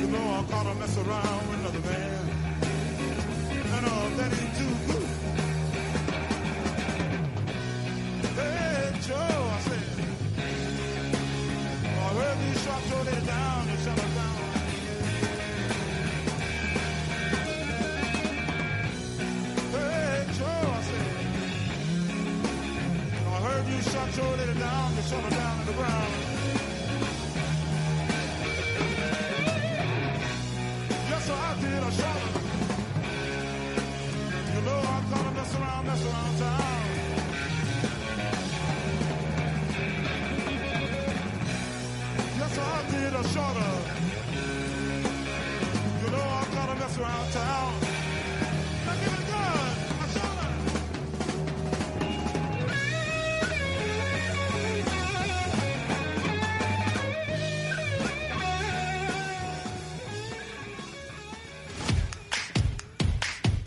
[0.00, 2.20] You know I'm gonna mess around with another man.
[3.74, 4.93] And no, that ain't too good.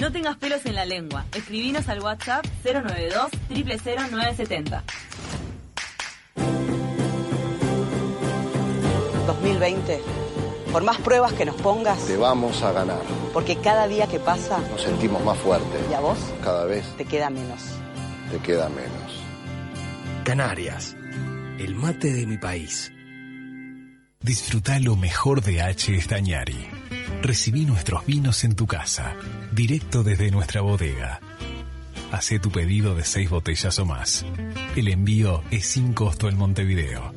[0.07, 1.25] No tengas pelos en la lengua.
[1.35, 4.81] Escribinos al WhatsApp 092 000970.
[9.27, 9.99] 2020,
[10.71, 13.01] por más pruebas que nos pongas, Te vamos a ganar.
[13.33, 15.81] porque cada día que pasa, Nos sentimos más fuertes.
[15.91, 17.61] y a vos, Cada vez te queda menos.
[18.31, 19.23] te queda menos.
[20.23, 20.95] Canarias,
[21.59, 22.93] el mate de mi país.
[24.21, 25.93] Disfruta lo mejor de H.
[25.97, 26.76] Estañari.
[27.21, 29.15] Recibí nuestros vinos en tu casa,
[29.51, 31.19] directo desde nuestra bodega.
[32.11, 34.25] Hacé tu pedido de seis botellas o más.
[34.75, 37.13] El envío es sin costo en Montevideo.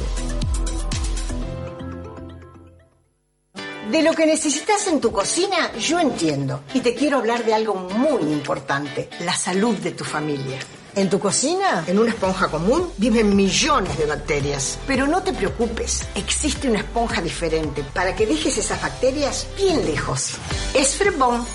[3.91, 6.61] De lo que necesitas en tu cocina, yo entiendo.
[6.73, 10.59] Y te quiero hablar de algo muy importante, la salud de tu familia.
[10.95, 14.77] En tu cocina, en una esponja común, viven millones de bacterias.
[14.85, 20.33] Pero no te preocupes, existe una esponja diferente para que dejes esas bacterias bien lejos.
[20.73, 20.97] Es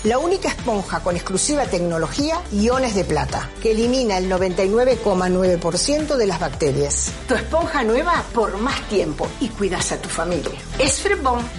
[0.03, 6.39] la única esponja con exclusiva tecnología iones de plata, que elimina el 99,9% de las
[6.39, 7.11] bacterias.
[7.27, 10.59] Tu esponja nueva por más tiempo y cuidas a tu familia.
[10.79, 11.03] Es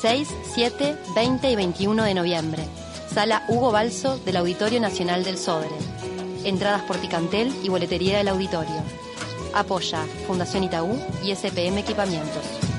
[0.00, 2.64] 6, 7, 20 y 21 de noviembre.
[3.12, 5.68] Sala Hugo Balso del Auditorio Nacional del Sodre.
[6.44, 8.82] Entradas por Ticantel y boletería del auditorio.
[9.52, 12.71] Apoya Fundación Itaú y SPM Equipamientos.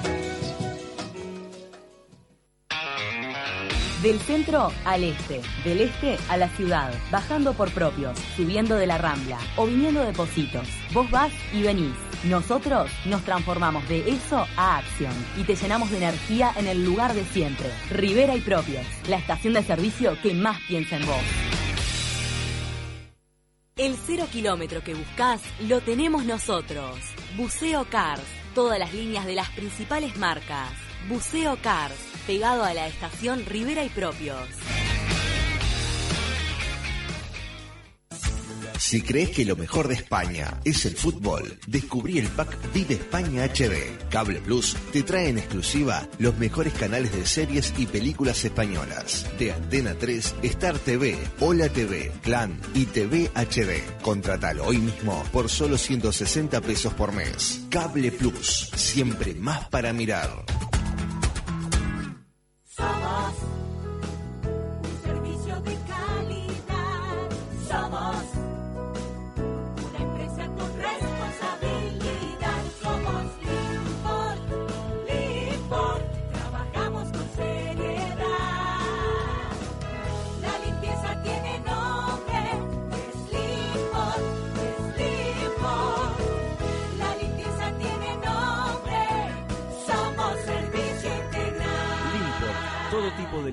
[4.04, 8.98] Del centro al este, del este a la ciudad, bajando por propios, subiendo de la
[8.98, 10.68] rambla o viniendo de Positos.
[10.92, 11.94] Vos vas y venís.
[12.26, 17.14] Nosotros nos transformamos de eso a acción y te llenamos de energía en el lugar
[17.14, 17.70] de siempre.
[17.92, 21.24] Rivera y Propios, la estación de servicio que más piensa en vos.
[23.78, 26.98] El cero kilómetro que buscas lo tenemos nosotros.
[27.38, 28.22] Buceo Cars,
[28.54, 30.72] todas las líneas de las principales marcas.
[31.08, 34.48] Buceo Cars, pegado a la estación Rivera y Propios.
[38.94, 43.46] Si crees que lo mejor de España es el fútbol, descubrí el pack Vive España
[43.46, 44.10] HD.
[44.10, 49.26] Cable Plus te trae en exclusiva los mejores canales de series y películas españolas.
[49.40, 54.02] De Antena 3, Star TV, Hola TV, Clan y TV HD.
[54.02, 57.62] Contratalo hoy mismo por solo 160 pesos por mes.
[57.70, 60.44] Cable Plus, siempre más para mirar.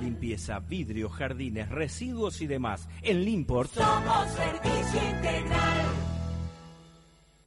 [0.01, 2.89] Limpieza, vidrio, jardines, residuos y demás.
[3.03, 5.90] En Limport Somos servicio integral.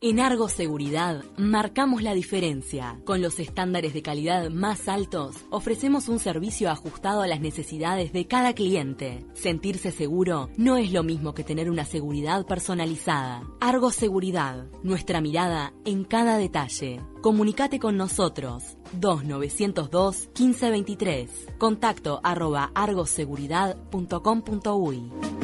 [0.06, 3.00] En Argos Seguridad marcamos la diferencia.
[3.06, 8.28] Con los estándares de calidad más altos, ofrecemos un servicio ajustado a las necesidades de
[8.28, 9.26] cada cliente.
[9.34, 13.44] Sentirse seguro no es lo mismo que tener una seguridad personalizada.
[13.62, 17.00] Argos Seguridad, nuestra mirada en cada detalle.
[17.22, 18.76] Comunicate con nosotros.
[19.00, 21.30] 2902 1523.
[21.58, 25.43] Contacto arroba argoseguridad.com.uy.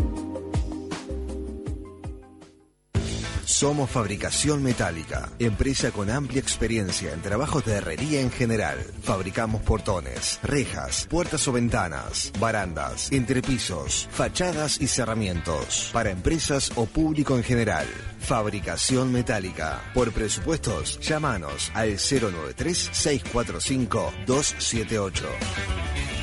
[3.60, 8.78] Somos Fabricación Metálica, empresa con amplia experiencia en trabajos de herrería en general.
[9.04, 17.36] Fabricamos portones, rejas, puertas o ventanas, barandas, entrepisos, fachadas y cerramientos para empresas o público
[17.36, 17.86] en general.
[18.22, 19.82] Fabricación Metálica.
[19.94, 26.19] Por presupuestos, llámanos al 093 645 278.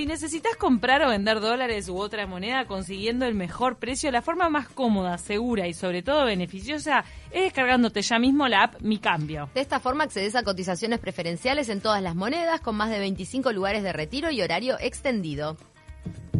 [0.00, 4.48] Si necesitas comprar o vender dólares u otra moneda consiguiendo el mejor precio, la forma
[4.48, 9.50] más cómoda, segura y sobre todo beneficiosa es descargándote ya mismo la app Mi Cambio.
[9.52, 13.52] De esta forma accedes a cotizaciones preferenciales en todas las monedas con más de 25
[13.52, 15.58] lugares de retiro y horario extendido.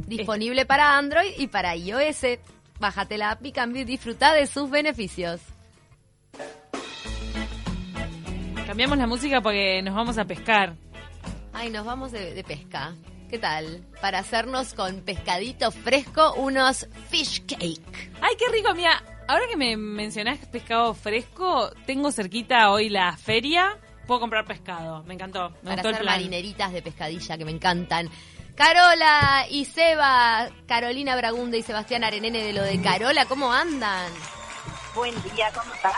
[0.07, 2.39] Disponible para Android y para iOS.
[2.79, 5.43] Bájate la app Mi Cambio y disfruta de sus beneficios.
[8.67, 10.77] Cambiamos la música porque nos vamos a pescar.
[11.53, 12.95] Ay, nos vamos de, de pesca.
[13.31, 13.87] ¿Qué tal?
[14.01, 18.11] Para hacernos con pescadito fresco unos fish cake.
[18.21, 19.03] Ay, qué rico, mira.
[19.29, 23.79] Ahora que me mencionás pescado fresco, tengo cerquita hoy la feria.
[24.09, 25.05] Puedo comprar pescado.
[25.05, 25.51] Me encantó.
[25.63, 26.15] Me Para gustó el hacer plan.
[26.17, 28.11] marineritas de pescadilla que me encantan.
[28.57, 34.13] Carola y Seba, Carolina Bragunda y Sebastián Arenene de lo de Carola, ¿cómo andan?
[34.95, 35.95] Buen día, ¿cómo están?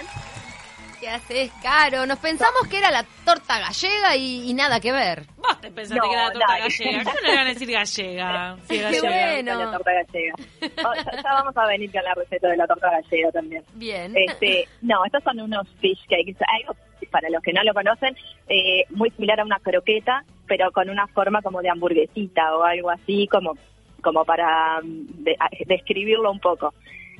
[1.02, 2.06] ¿Qué haces, Caro?
[2.06, 5.24] Nos pensamos que era la torta gallega y, y nada que ver.
[5.36, 6.60] Vos te pensaste No, que era la torta dale.
[6.62, 7.02] gallega.
[7.04, 8.56] ¿Cómo no le van a decir gallega?
[8.68, 9.02] Qué gallega.
[9.08, 9.58] bueno.
[9.58, 10.34] La torta gallega.
[10.88, 13.64] Oh, ya, ya vamos a venir con la receta de la torta gallega también.
[13.74, 14.12] Bien.
[14.16, 16.76] Este, no, estos son unos fish cakes, algo
[17.10, 18.16] para los que no lo conocen,
[18.48, 22.90] eh, muy similar a una croqueta, pero con una forma como de hamburguesita o algo
[22.90, 23.54] así, como,
[24.02, 26.72] como para mm, de- a- describirlo un poco.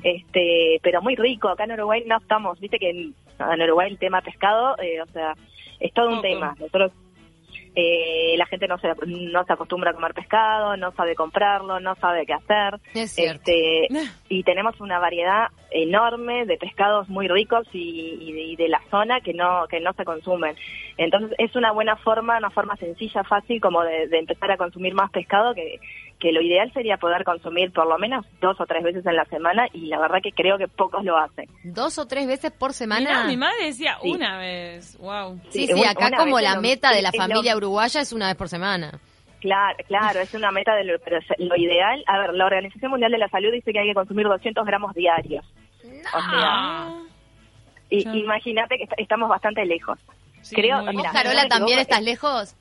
[0.03, 1.49] Este, pero muy rico.
[1.49, 5.07] Acá en Uruguay no estamos, viste que en, en Uruguay el tema pescado, eh, o
[5.07, 5.35] sea,
[5.81, 6.55] es todo un tema.
[6.59, 6.93] Nosotros
[7.75, 11.95] eh, la gente no se, no se acostumbra a comer pescado, no sabe comprarlo, no
[11.97, 12.79] sabe qué hacer.
[12.95, 13.19] Es.
[13.19, 13.89] Este,
[14.29, 18.83] y tenemos una variedad enorme de pescados muy ricos y, y de, y de la
[18.91, 20.55] zona que no que no se consumen.
[20.99, 24.93] Entonces es una buena forma, una forma sencilla, fácil como de, de empezar a consumir
[24.93, 25.81] más pescado que,
[26.23, 29.25] que lo ideal sería poder consumir por lo menos dos o tres veces en la
[29.25, 31.47] semana y la verdad que creo que pocos lo hacen.
[31.65, 33.01] ¿Dos o tres veces por semana?
[33.01, 34.09] Mirá, mi madre decía Sí.
[34.13, 34.97] una vez.
[34.99, 35.41] Wow.
[35.51, 38.29] Sí, Sí, acá como la lo- meta de la es lo- familia uruguaya es una
[38.29, 39.01] vez por semana.
[39.41, 42.05] Claro, claro, es una meta de lo, pero lo ideal.
[42.07, 44.95] A ver, la Organización Mundial de la Salud dice que hay que consumir 200 gramos
[44.95, 45.45] diarios.
[46.15, 46.89] O sea,
[47.91, 49.99] y- imagínate que est- estamos bastante lejos.
[50.43, 52.55] Sí, Creo, mira, ¿Vos, Carola, no también estás lejos?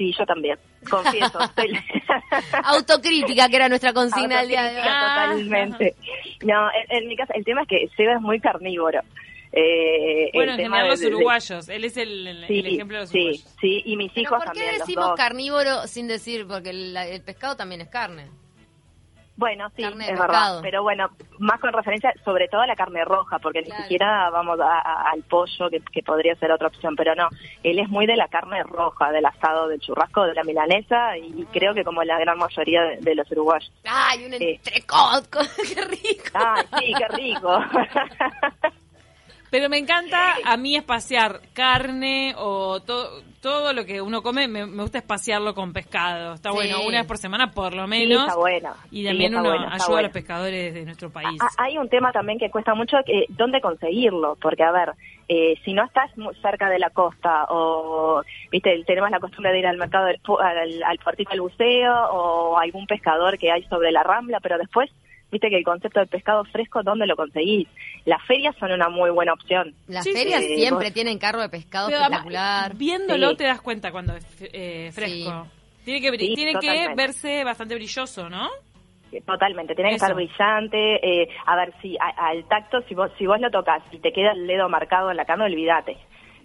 [0.00, 0.56] Sí, yo también,
[0.88, 1.38] confieso.
[1.44, 1.78] estoy-
[2.64, 4.88] Autocrítica, que era nuestra consigna del día de hoy.
[4.88, 5.94] Autocrítica Totalmente.
[6.42, 9.00] No, en, en mi caso, el tema es que Seba es muy carnívoro.
[9.52, 11.68] Eh, Bueno, en general los de- de- uruguayos.
[11.68, 13.56] Él es el, el- Sí, el ejemplo de los sí, uruguayos.
[13.60, 15.16] sí, y mis ¿Pero hijos ¿Por qué también, los decimos dos.
[15.18, 16.46] carnívoro sin decir?
[16.46, 18.26] Porque el, el pescado también es carne.
[19.40, 20.58] Bueno, sí, Carne es verdad.
[20.60, 23.78] Pero bueno, más con referencia sobre todo a la carne roja, porque Claro.
[23.78, 26.94] ni siquiera vamos a- a- al pollo, que, que podría ser otra opción.
[26.94, 27.28] Pero no,
[27.62, 31.46] él es muy de la carne roja, del asado, del churrasco, de la milanesa, y
[31.52, 33.72] creo que como la gran mayoría de, de los uruguayos.
[33.88, 34.60] ¡Ay, un Eh.
[34.62, 35.26] entrecot!
[35.74, 36.30] ¡Qué rico!
[36.34, 37.58] ¡Ay, sí, qué rico!
[39.50, 44.66] Pero me encanta a mí espaciar carne o todo todo lo que uno come, me,
[44.66, 46.34] me gusta espaciarlo con pescado.
[46.34, 46.56] Está Sí.
[46.56, 48.20] bueno, una vez por semana por lo Sí, menos.
[48.26, 48.74] está bueno.
[48.90, 50.02] Y Sí, también está uno bueno, ayuda a bueno.
[50.02, 51.40] los pescadores de nuestro país.
[51.42, 54.90] Ah, Hay un tema también que cuesta mucho, que dónde conseguirlo, porque a ver,
[55.28, 58.22] eh, si no estás muy cerca de la costa o,
[58.52, 62.58] viste, tenemos la costumbre de ir al mercado del, al, al puertito del buceo o
[62.58, 64.90] algún pescador que hay sobre la rambla, pero después,
[65.30, 67.68] viste que el concepto del pescado fresco, ¿dónde lo conseguís?
[68.04, 69.74] Las ferias son una muy buena opción.
[69.88, 70.56] Las Sí, ferias sí.
[70.56, 72.74] siempre Vos- tienen carro de pescado Pero espectacular.
[72.76, 73.36] Viéndolo Sí.
[73.36, 75.46] te das cuenta cuando es eh, fresco.
[75.84, 76.94] Tiene que, bri- Sí, tiene que totalmente.
[76.94, 78.48] verse bastante brilloso, ¿no?
[79.26, 80.04] Totalmente, tiene que Eso.
[80.06, 81.22] estar brillante.
[81.22, 84.12] eh, a ver, si a- al tacto, si vos, si vos lo tocas y te
[84.12, 85.96] queda el dedo marcado en la carne, olvídate.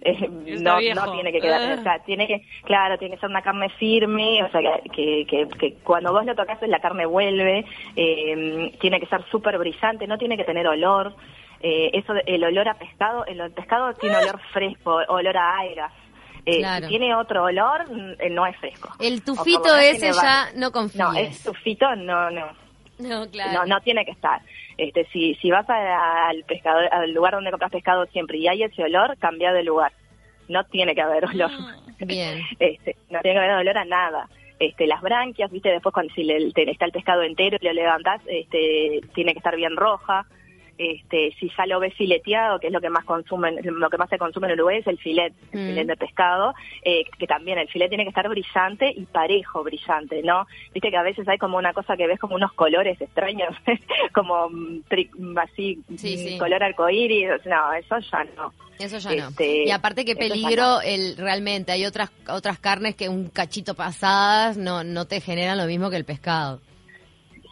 [0.02, 0.28] Eh,
[0.60, 1.76] no, no tiene que quedar, Ah.
[1.80, 4.60] o sea, tiene que, claro, tiene que ser una carne firme, o sea,
[4.94, 7.64] que, que, que, cuando vos lo tocas la carne vuelve,
[7.96, 11.14] eh, tiene que ser súper brillante, no tiene que tener olor.
[11.60, 15.92] Eh, eso, el olor a pescado, el pescado tiene olor fresco, olor a algas.
[16.44, 16.84] Eh, Claro.
[16.86, 17.86] Si tiene otro olor,
[18.20, 18.90] eh, no es fresco.
[19.00, 20.98] El tufito ese ya no confíes.
[21.02, 22.46] No, es tufito, no, no.
[22.98, 23.52] No, claro.
[23.52, 24.40] No, no tiene que estar.
[24.78, 28.62] Este, si, si vas a- al pescador, al lugar donde compras pescado siempre y hay
[28.62, 29.92] ese olor, cambia de lugar.
[30.48, 31.50] No tiene que haber olor.
[31.98, 32.40] Bien.
[32.58, 34.28] Este, no tiene que haber olor a nada.
[34.58, 37.72] Este, las branquias, viste, después cuando si le- te- está el pescado entero y lo
[37.72, 40.24] levantás, este, tiene que estar bien roja.
[40.78, 44.08] Este, si ya lo ves fileteado, que es lo que más consumen, lo que más
[44.10, 45.66] se consume en Uruguay es el filet, el Mm.
[45.68, 50.22] filet de pescado, eh, que también el filet tiene que estar brillante y parejo brillante,
[50.22, 50.46] ¿no?
[50.74, 53.54] Viste que a veces hay como una cosa que ves como unos colores extraños,
[54.14, 56.38] como mm, tri- así, Sí, mm, sí.
[56.38, 58.52] color arcoíris, no, eso ya no.
[58.78, 59.28] Eso ya no.
[59.28, 64.58] Este, Y aparte qué peligro el realmente hay otras otras carnes que un cachito pasadas
[64.58, 66.60] no no te generan lo mismo que el pescado.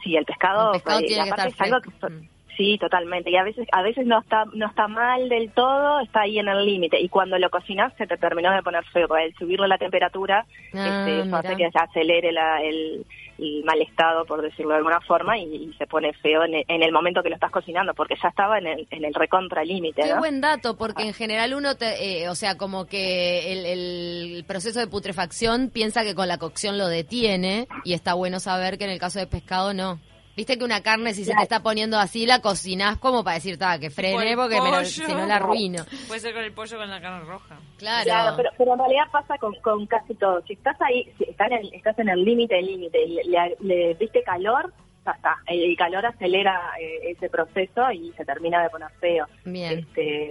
[0.03, 3.31] Sí, el pescado, El pescado eh, tiene que aparte estar es algo que sí, totalmente.
[3.31, 6.49] Y a veces a veces no está no está mal del todo, está ahí en
[6.49, 7.01] el límite.
[7.01, 10.47] Y cuando lo cocinas se te terminó de poner feo, porque al subirle la temperatura,
[10.73, 13.05] Ah, este, eso hace que se acelere la- el,
[13.39, 16.65] el mal estado, por decirlo de alguna forma, y, y se pone feo en el,
[16.69, 19.65] en el momento que lo estás cocinando, porque ya estaba en el, en el recontra
[19.65, 20.19] límite, Qué ¿no?
[20.19, 24.79] buen dato, porque en general uno, te, eh, o sea, como que el, el proceso
[24.81, 28.91] de putrefacción piensa que con la cocción lo detiene y está bueno saber que en
[28.91, 29.99] el caso de pescado no.
[30.37, 33.59] Viste que una carne si se te está poniendo así la cocinás como para decir,
[33.81, 34.85] que frene porque me lo- pollo.
[34.85, 35.85] si no la arruino.
[36.09, 37.57] Puede ser con el pollo con la carne roja.
[37.79, 38.35] Claro.
[38.37, 40.43] pero, pero en realidad pasa con, con casi todo.
[40.47, 43.95] Si estás ahí, si estás en el, estás en el límite límite le, le- le
[43.95, 44.73] diste calor,
[45.07, 45.37] ya está.
[45.47, 49.27] El, el calor acelera eh, ese proceso y se termina de poner feo.
[49.45, 49.79] Bien.
[49.81, 50.31] Este,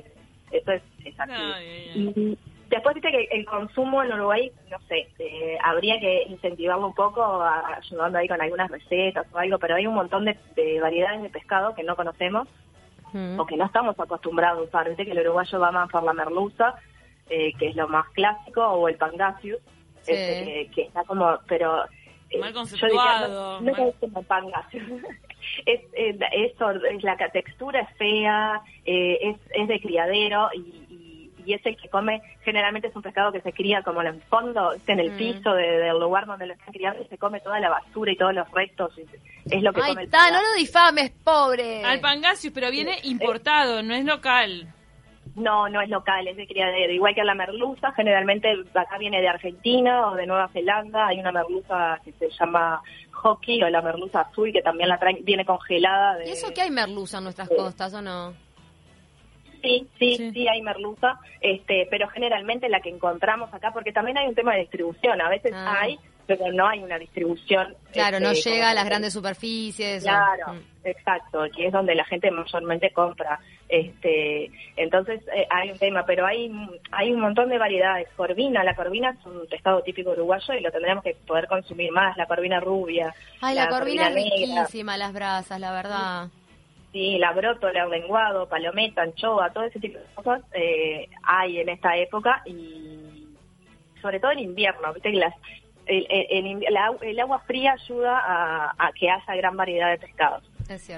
[0.52, 1.32] eso es, es así.
[1.34, 2.14] Ay, ay, ay.
[2.16, 2.38] Y
[2.76, 7.24] después viste que el consumo en Uruguay, no sé, eh, habría que incentivarlo un poco
[7.24, 11.22] a- ayudando ahí con algunas recetas o algo, pero hay un montón de, de variedades
[11.24, 12.48] de pescado que no conocemos
[13.14, 13.40] Mm.
[13.40, 14.88] o que no estamos acostumbrados a usar.
[14.88, 16.74] Viste que el uruguayo va más por la merluza,
[17.30, 19.60] eh, que es lo más clásico, o el pangasius,
[20.02, 20.12] Sí.
[20.14, 21.86] este, que, que está como, pero...
[22.32, 24.84] eh, Mal yo conceptuado, diría, no, no mal- es como pangasius.
[25.68, 30.83] es, es, eso, es la textura es fea, eh, es, es de criadero y,
[31.46, 34.22] y, es el que come, generalmente es un pescado que se cría como en el
[34.24, 35.18] fondo, en el Mm.
[35.18, 38.18] piso de- del lugar donde lo están criando y se come toda la basura y
[38.18, 38.92] todos los restos.
[38.98, 41.84] y es lo que Ahí come el está, no lo difames, pobre.
[41.84, 44.68] Al pangasius, pero viene importado, no es local.
[45.36, 46.94] No, no es local, es de criadero.
[46.94, 51.08] Igual que la merluza, generalmente acá viene de Argentina o de Nueva Zelanda.
[51.08, 52.82] Hay una merluza que se llama
[53.12, 56.18] hockey o la merluza azul que también la traen, viene congelada.
[56.18, 56.28] De...
[56.28, 58.34] ¿Y eso que hay merluza en nuestras costas o no?
[59.64, 64.28] Sí, sí, sí, hay merluza, este, pero generalmente la que encontramos acá, porque también hay
[64.28, 65.20] un tema de distribución.
[65.22, 65.78] A veces Ah.
[65.82, 65.98] hay,
[66.28, 67.74] pero no hay una distribución.
[67.94, 70.04] Claro, no este, llega a las grandes superficies.
[70.04, 70.60] Claro, Mm.
[70.88, 73.40] exacto, que es donde la gente mayormente compra.
[73.70, 76.52] Este, entonces eh, hay un tema, pero hay
[76.92, 78.08] hay un montón de variedades.
[78.16, 82.16] Corvina, la corvina es un pescado típico uruguayo y lo tendremos que poder consumir más.
[82.18, 86.28] La corvina rubia, Ay, la, corvina es negra, riquísima, las brasas, la verdad.
[86.28, 86.43] sí,
[86.94, 92.42] la brótola, lenguado, palometa, anchoa, todo ese tipo de cosas eh, hay en esta época
[92.46, 93.28] y
[94.02, 95.18] sobre todo en invierno, viste que
[95.88, 96.06] el,
[97.02, 98.22] el- agua fría ayuda
[98.78, 100.44] a que haya gran variedad de pescados.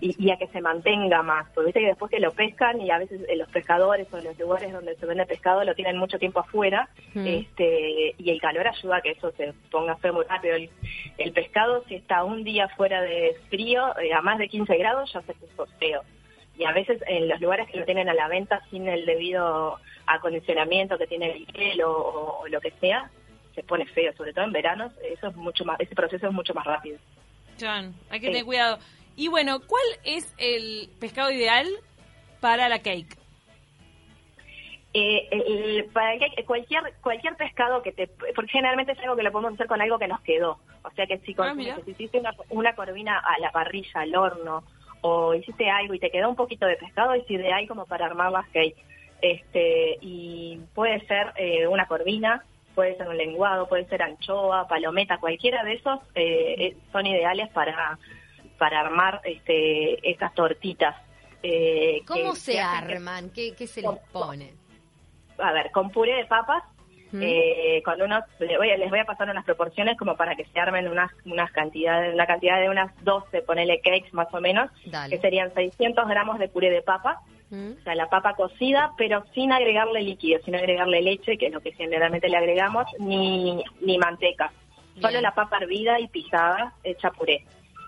[0.02, 1.48] Y, y a que se mantenga más.
[1.54, 4.38] Porque viste que después que lo pescan y a veces eh, los pescadores o los
[4.40, 7.28] lugares donde se vende pescado lo tienen mucho tiempo afuera Mm.
[7.28, 10.56] este y el calor ayuda a que eso se ponga feo muy rápido.
[10.56, 10.70] El,
[11.18, 15.12] el pescado si está un día fuera de frío, eh, a más de 15 grados
[15.14, 16.02] ya se puso feo.
[16.58, 19.78] Y a veces en los lugares que lo tienen a la venta sin el debido
[20.08, 23.10] acondicionamiento que tiene el hielo o, o lo que sea,
[23.54, 26.54] se pone feo, sobre todo en veranos, eso es mucho más, ese proceso es mucho
[26.54, 26.98] más rápido.
[27.58, 28.32] Chan, hay que Sí.
[28.34, 28.80] tener cuidado.
[29.16, 31.68] Y bueno, ¿cuál es el pescado ideal
[32.42, 33.18] para la cake?
[34.94, 39.32] Eh, el- para que cualquier cualquier pescado que te porque generalmente es algo que lo
[39.32, 40.58] podemos hacer con algo que nos quedó.
[40.84, 44.16] O sea que si con, Ah, si hiciste una, una corvina a la parrilla al
[44.16, 44.64] horno
[45.02, 48.32] o hiciste algo y te quedó un poquito de pescado es ideal como para armar
[48.32, 48.78] las cakes.
[49.22, 55.18] Este y puede ser eh, una corvina puede ser un lenguado puede ser anchoa palometa
[55.18, 57.98] cualquiera de esos eh, eh, son ideales para
[58.58, 60.96] para armar este estas tortitas
[61.44, 63.30] eh, ¿Cómo que- se que hacen que- arman?
[63.32, 64.54] ¿Qué, qué se les pone?
[65.38, 66.64] a ver, con puré de papas,
[67.12, 67.20] Mm.
[67.22, 70.46] eh, con unos, le voy a- les voy a pasar unas proporciones como para que
[70.46, 74.72] se armen unas, unas cantidades, una cantidad de unas 12, ponele cakes más o menos,
[74.86, 75.16] Dale.
[75.16, 77.20] que serían 600 gramos de puré de papa,
[77.52, 77.74] Mm.
[77.80, 81.62] o sea, la papa cocida, pero sin agregarle líquido, sin agregarle leche, que es lo
[81.62, 84.52] que generalmente le agregamos, ni, ni manteca.
[85.00, 87.46] Solo la papa hervida y pisada, hecha puré.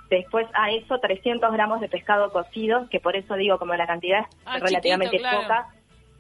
[0.10, 4.22] Después a eso 300 gramos de pescado cocido, que por eso digo, como la cantidad
[4.22, 5.42] es Ah, relativamente chiquito, claro.
[5.44, 5.68] poca,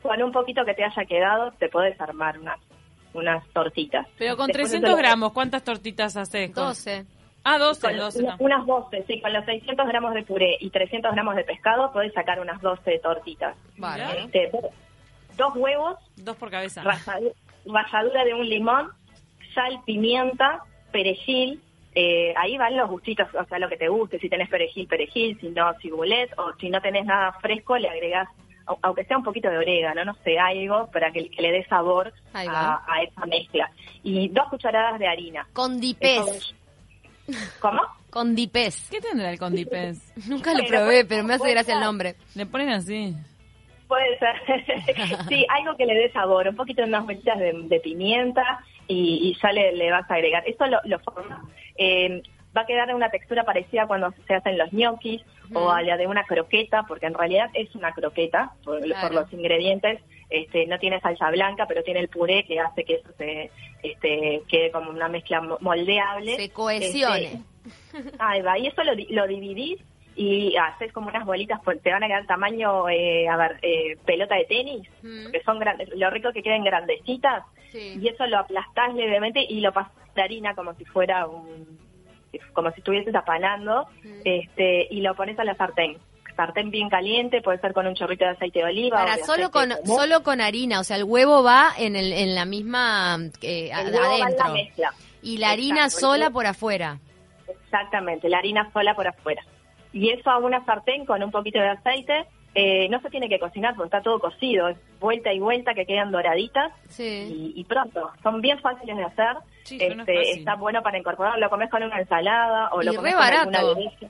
[0.02, 2.60] con un poquito que te haya quedado, te puedes armar unas,
[3.14, 4.06] unas tortitas.
[4.18, 6.52] Pero con Después 300 eso lo- gramos, ¿cuántas tortitas haces?
[6.52, 7.06] Con- 12.
[7.44, 8.20] Ah, 12, con 12.
[8.24, 8.38] una- no.
[8.44, 12.12] unas 12, sí, con los 600 gramos de puré y 300 gramos de pescado podés
[12.14, 13.56] sacar unas 12 tortitas.
[13.78, 14.20] Bárbaro.
[14.20, 14.52] Este,
[15.38, 16.84] dos huevos, Dos por cabeza.
[16.84, 17.34] ralladu-
[17.66, 18.90] ralladura de un limón,
[19.56, 20.60] sal, pimienta,
[20.92, 21.62] perejil.
[22.00, 24.20] Eh, ahí van los gustitos, o sea, lo que te guste.
[24.20, 25.38] Si tenés perejil, perejil.
[25.41, 26.30] Si no, cibulet.
[26.38, 28.28] O si no tenés nada fresco, le agregás,
[28.68, 31.66] au- aunque sea un poquito de orégano, no sé, algo para que, que le dé
[31.66, 33.72] sabor a, esa mezcla.
[34.04, 35.48] Y dos cucharadas de harina.
[35.54, 36.54] Condipés.
[37.60, 37.82] ¿Cómo?
[38.10, 38.88] Condipés.
[38.89, 39.98] ¿Qué tendrá el condipés?
[40.30, 42.16] Nunca lo probé, pero me hace gracia el nombre.
[42.36, 43.16] Le ponen así.
[43.88, 44.36] Puede ser.
[45.30, 48.43] sí, algo que le dé sabor, un poquito de unas vueltas de, de pimienta
[48.88, 50.43] y, y ya le, le vas a agregar.
[50.45, 51.43] Eso lo, lo forma.
[51.78, 52.22] Eh,
[52.56, 55.22] va a quedar una textura parecida cuando se hacen los ñoquis
[55.54, 59.08] o a la de una croqueta, porque en realidad es una croqueta por, Claro.
[59.08, 60.02] por los ingredientes.
[60.30, 63.50] Este, no tiene salsa blanca, pero tiene el puré que hace que eso se
[63.82, 66.36] este, quede como una mezcla mo- moldeable.
[66.36, 67.42] Se cohesione.
[67.94, 69.80] Este, Ahí va, y eso lo, lo dividís
[70.18, 73.95] y haces como unas bolitas, pues, te van a quedar tamaño, eh, a ver, eh,
[74.05, 75.32] pelota de tenis, Mm.
[75.32, 77.99] que son grandes, lo rico que queden grandecitas, Sí.
[78.01, 81.78] y eso lo aplastás levemente y lo pasas de harina como si fuera un,
[82.53, 84.22] como si estuvieses apanando, Mm.
[84.26, 85.97] este, y lo pones a la sartén.
[86.36, 88.97] Sartén bien caliente, puede ser con un chorrito de aceite de oliva.
[88.97, 89.86] o Para de solo con común.
[89.86, 93.93] solo con harina, o sea, el huevo va en el en la misma eh, El
[93.93, 94.93] huevo va en la adentro mezcla.
[95.24, 96.99] y la harina Exacto, sola por afuera.
[97.63, 99.43] Exactamente, la harina sola por afuera.
[99.94, 102.26] Y eso a una sartén con un poquito de aceite.
[102.60, 104.68] eh, no se tiene que cocinar porque está todo cocido.
[104.68, 107.54] Es vuelta y vuelta que quedan doraditas Sí.
[107.56, 108.10] y, y pronto.
[108.24, 109.38] Son bien fáciles de hacer.
[109.64, 111.38] Sí, Este, está bueno para incorporar.
[111.38, 113.72] Lo comes con una ensalada o Y lo comes con alguna barato.
[113.80, 114.08] aderezo.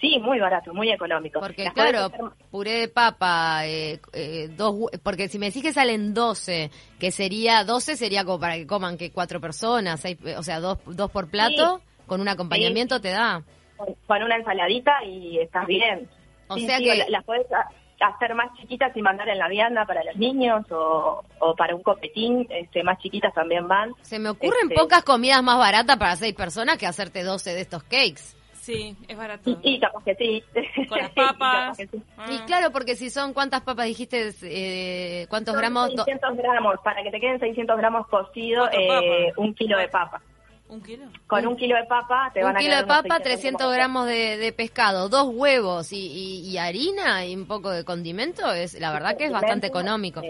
[0.00, 1.38] Sí, muy barato, muy económico.
[1.40, 5.72] Porque Las claro, hacer- puré de papa, eh, eh, dos, porque si me decís que
[5.72, 10.42] salen 12, que sería 12 sería como para que coman que cuatro personas, seis- o
[10.44, 13.42] sea, dos, dos por plato, con un acompañamiento te da.
[13.78, 16.08] Con, con una ensaladita y estás bien.
[16.48, 17.68] O Sí, sea sí, que- la- las puedes ha-
[18.00, 21.82] hacer más chiquitas y mandar en la vianda para los niños o, o para un
[21.82, 23.92] copetín, este, más chiquitas también van.
[24.02, 27.60] Se me ocurren Este, pocas comidas más baratas para seis personas que hacerte 12 de
[27.62, 28.36] estos cakes.
[28.52, 29.58] Sí, es barato.
[29.80, 30.44] Capaz que sí.
[30.88, 31.76] Con las papas.
[31.78, 31.88] sí.
[32.18, 32.26] Ah.
[32.30, 34.30] Y claro, porque si son, ¿cuántas papas dijiste?
[34.42, 35.88] Eh, ¿Cuántos Son gramos?
[35.96, 39.88] Do- 600 gramos, para que te queden 600 gramos cocido, ¿Cuánto eh, un kilo de
[39.88, 40.20] papa.
[40.68, 41.04] ¿Un kilo?
[41.26, 44.06] Con un kilo de papa te un van a kilo quedar de papa, 300 gramos
[44.06, 48.78] de, de pescado, dos huevos y, y- y harina y un poco de condimento, es
[48.78, 50.20] la verdad que es bastante económico.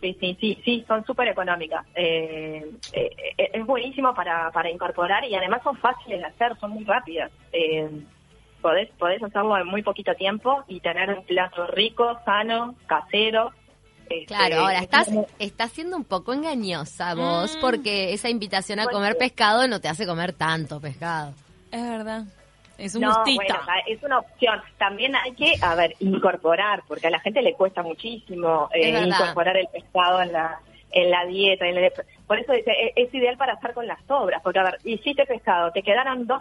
[0.00, 1.84] Sí, sí, sí, sí, son súper económicas.
[1.96, 6.70] Eh, eh, eh, es buenísimo para, para incorporar y además son fáciles de hacer, son
[6.70, 7.32] muy rápidas.
[7.52, 7.90] Eh,
[8.62, 13.50] podés, podés hacerlo en muy poquito tiempo y tener un plato rico, sano, casero.
[14.10, 17.60] Este, Claro, ahora estás, estás siendo un poco engañosa vos, Mm.
[17.60, 21.32] porque esa invitación a comer pescado no te hace comer tanto pescado.
[21.70, 22.24] Es verdad.
[22.78, 23.56] Es un No, bueno,
[23.88, 24.60] es una opción.
[24.78, 29.06] También hay que, a ver, incorporar, porque a la gente le cuesta muchísimo eh, Es
[29.06, 31.66] incorporar el pescado en la en la dieta.
[31.66, 31.92] en el-
[32.26, 35.26] por eso dice, e- es, ideal para estar con las sobras, porque a ver, hiciste
[35.26, 36.40] pescado, te quedaron dos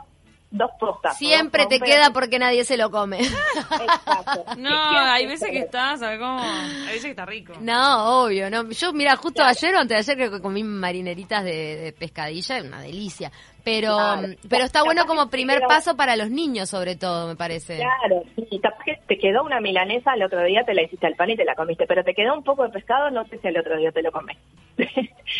[0.49, 1.17] dos postas.
[1.17, 3.19] Siempre te queda porque nadie se lo come.
[3.21, 4.45] Exacto.
[4.57, 6.39] No, hay veces que está, ¿sabes cómo?
[6.41, 7.53] Hay veces que está rico.
[7.59, 8.69] No, obvio, no.
[8.71, 12.61] Yo, mira, justo ayer o antes de ayer creo que comí marineritas de, de pescadilla,
[12.63, 13.31] una delicia.
[13.63, 14.27] Pero, Claro.
[14.49, 17.75] pero está bueno como primer paso para los niños, sobre todo, me parece.
[17.77, 21.15] Claro, sí, capaz que te quedó una milanesa, el otro día te la hiciste al
[21.15, 23.47] pan y te la comiste, pero te quedó un poco de pescado, no sé si
[23.49, 24.37] el otro día te lo comes.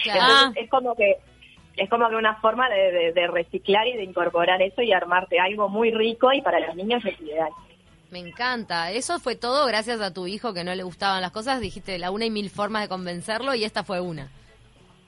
[0.04, 0.22] Claro.
[0.22, 1.16] Entonces, es como que
[1.78, 5.40] es como que una forma de, de- de reciclar y de incorporar eso y armarte
[5.40, 7.50] algo muy rico y para los niños es ideal.
[8.12, 8.92] Me encanta.
[8.92, 11.60] Eso fue todo gracias a tu hijo que no le gustaban las cosas.
[11.62, 14.30] Dijiste la una y mil formas de convencerlo y esta fue una.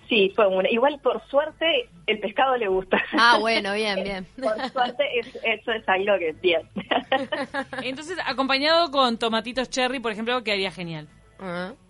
[0.10, 0.68] Sí, fue una.
[0.70, 2.98] Igual, por suerte, el pescado le gusta.
[3.14, 4.26] Ah, bueno, bien, bien.
[4.42, 6.62] por suerte, es- eso es algo que es bien.
[7.84, 11.08] Entonces, acompañado con tomatitos cherry, por ejemplo, quedaría genial.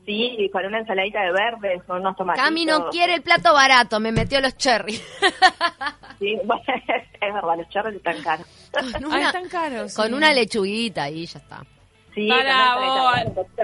[0.05, 2.45] Sí, con una ensaladita de verdes, con unos tomatitos.
[2.47, 4.99] Cami no quiere el plato barato, me metió los cherry.
[6.19, 8.45] Sí, bueno, es verdad, los charros están caros.
[8.73, 9.95] Con Ah, están caros.
[9.95, 10.13] con sí.
[10.13, 11.63] una lechuguita y ya está.
[12.13, 13.15] Sí, Para vos,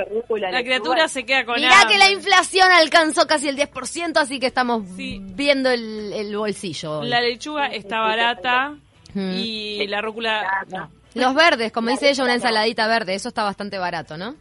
[0.10, 0.64] rúcula, La lechuga.
[0.64, 1.94] criatura se queda con Mirá hambre.
[1.94, 7.00] que la inflación alcanzó casi el 10%, así que estamos viendo el, el bolsillo.
[7.00, 7.10] hoy.
[7.10, 8.76] La lechuga está barata
[9.14, 9.32] Mm.
[9.34, 10.90] y la rúcula no.
[11.14, 14.36] Los verdes, como dice ella, una ensaladita verde, eso está bastante barato, ¿no?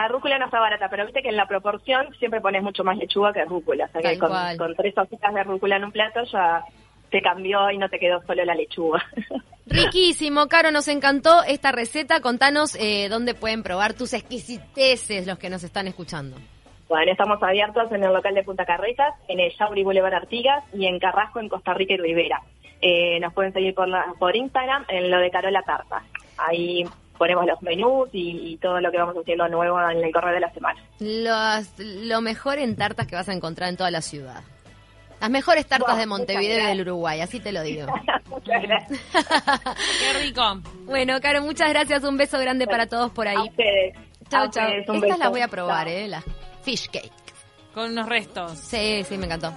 [0.00, 2.96] La rúcula no está barata, pero viste que en la proporción siempre pones mucho más
[2.98, 3.86] lechuga que rúcula.
[3.86, 4.56] O sea que Tal con, cual.
[4.58, 6.62] con tres hojitas de rúcula en un plato ya
[7.10, 9.02] te cambió y no te quedó solo la lechuga.
[9.66, 12.20] Riquísimo, Caro, nos encantó esta receta.
[12.20, 16.36] Contanos eh, dónde pueden probar tus exquisiteces los que nos están escuchando.
[16.88, 20.86] Bueno, estamos abiertos en el local de Punta Carretas, en el Yauri Boulevard Artigas y
[20.86, 22.40] en Carrasco, en Costa Rica y Rivera.
[22.80, 26.02] Eh, nos pueden seguir por, la- por Instagram en lo de Carola Tarta.
[26.38, 26.84] Ahí
[27.16, 30.40] ponemos los menús y, y todo lo que vamos haciendo nuevo en el correo de
[30.40, 30.80] la semana.
[31.00, 34.42] Los- lo mejor en tartas que vas a encontrar en toda la ciudad.
[35.20, 37.86] Las mejores tartas de Montevideo y del Uruguay, así te lo digo.
[38.28, 39.00] Muchas gracias.
[39.98, 40.60] Qué rico.
[40.84, 42.04] Bueno, Caro, muchas gracias.
[42.04, 43.48] Un beso grande para todos por A ahí.
[43.48, 43.94] ustedes.
[44.28, 44.68] Chao, A chao.
[44.68, 45.16] Estas beso.
[45.16, 45.88] las voy a probar.
[45.88, 46.06] ¿eh?
[46.08, 46.22] Las
[46.62, 47.10] fish cake.
[47.72, 48.58] Con unos restos.
[48.58, 49.52] Sí, sí, me encantó.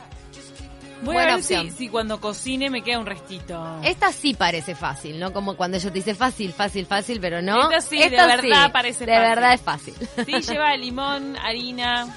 [1.02, 1.76] Voy Buena a ver si, opción.
[1.78, 3.80] si cuando cocine me queda un restito.
[3.84, 5.32] Esta sí parece fácil, ¿no?
[5.32, 7.70] Como cuando ella te dice fácil, fácil, fácil, pero no.
[7.72, 9.30] Esta sí, de verdad parece De fácil.
[9.30, 9.94] verdad es fácil.
[10.26, 12.08] Sí, lleva limón, harina,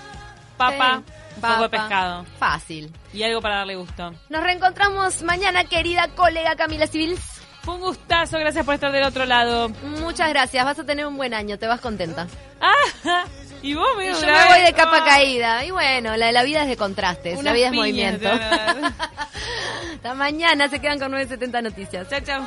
[0.57, 2.27] papa, Sí, un poco de pescado.
[2.39, 2.93] Fácil.
[3.13, 4.13] Y algo para darle gusto.
[4.29, 7.17] Nos reencontramos mañana, querida colega Camila Civil.
[7.63, 9.69] Fue un gustazo, gracias por estar del otro lado.
[10.01, 12.27] Muchas gracias, vas a tener un buen año, te vas contenta.
[12.61, 12.73] Ah,
[13.63, 15.65] Y yo me voy de capa caída.
[15.65, 18.29] Y bueno, la, la vida es de contrastes, la vida es movimiento.
[19.95, 22.09] Hasta mañana se quedan con 970 Noticias.
[22.09, 22.43] Chao, chao.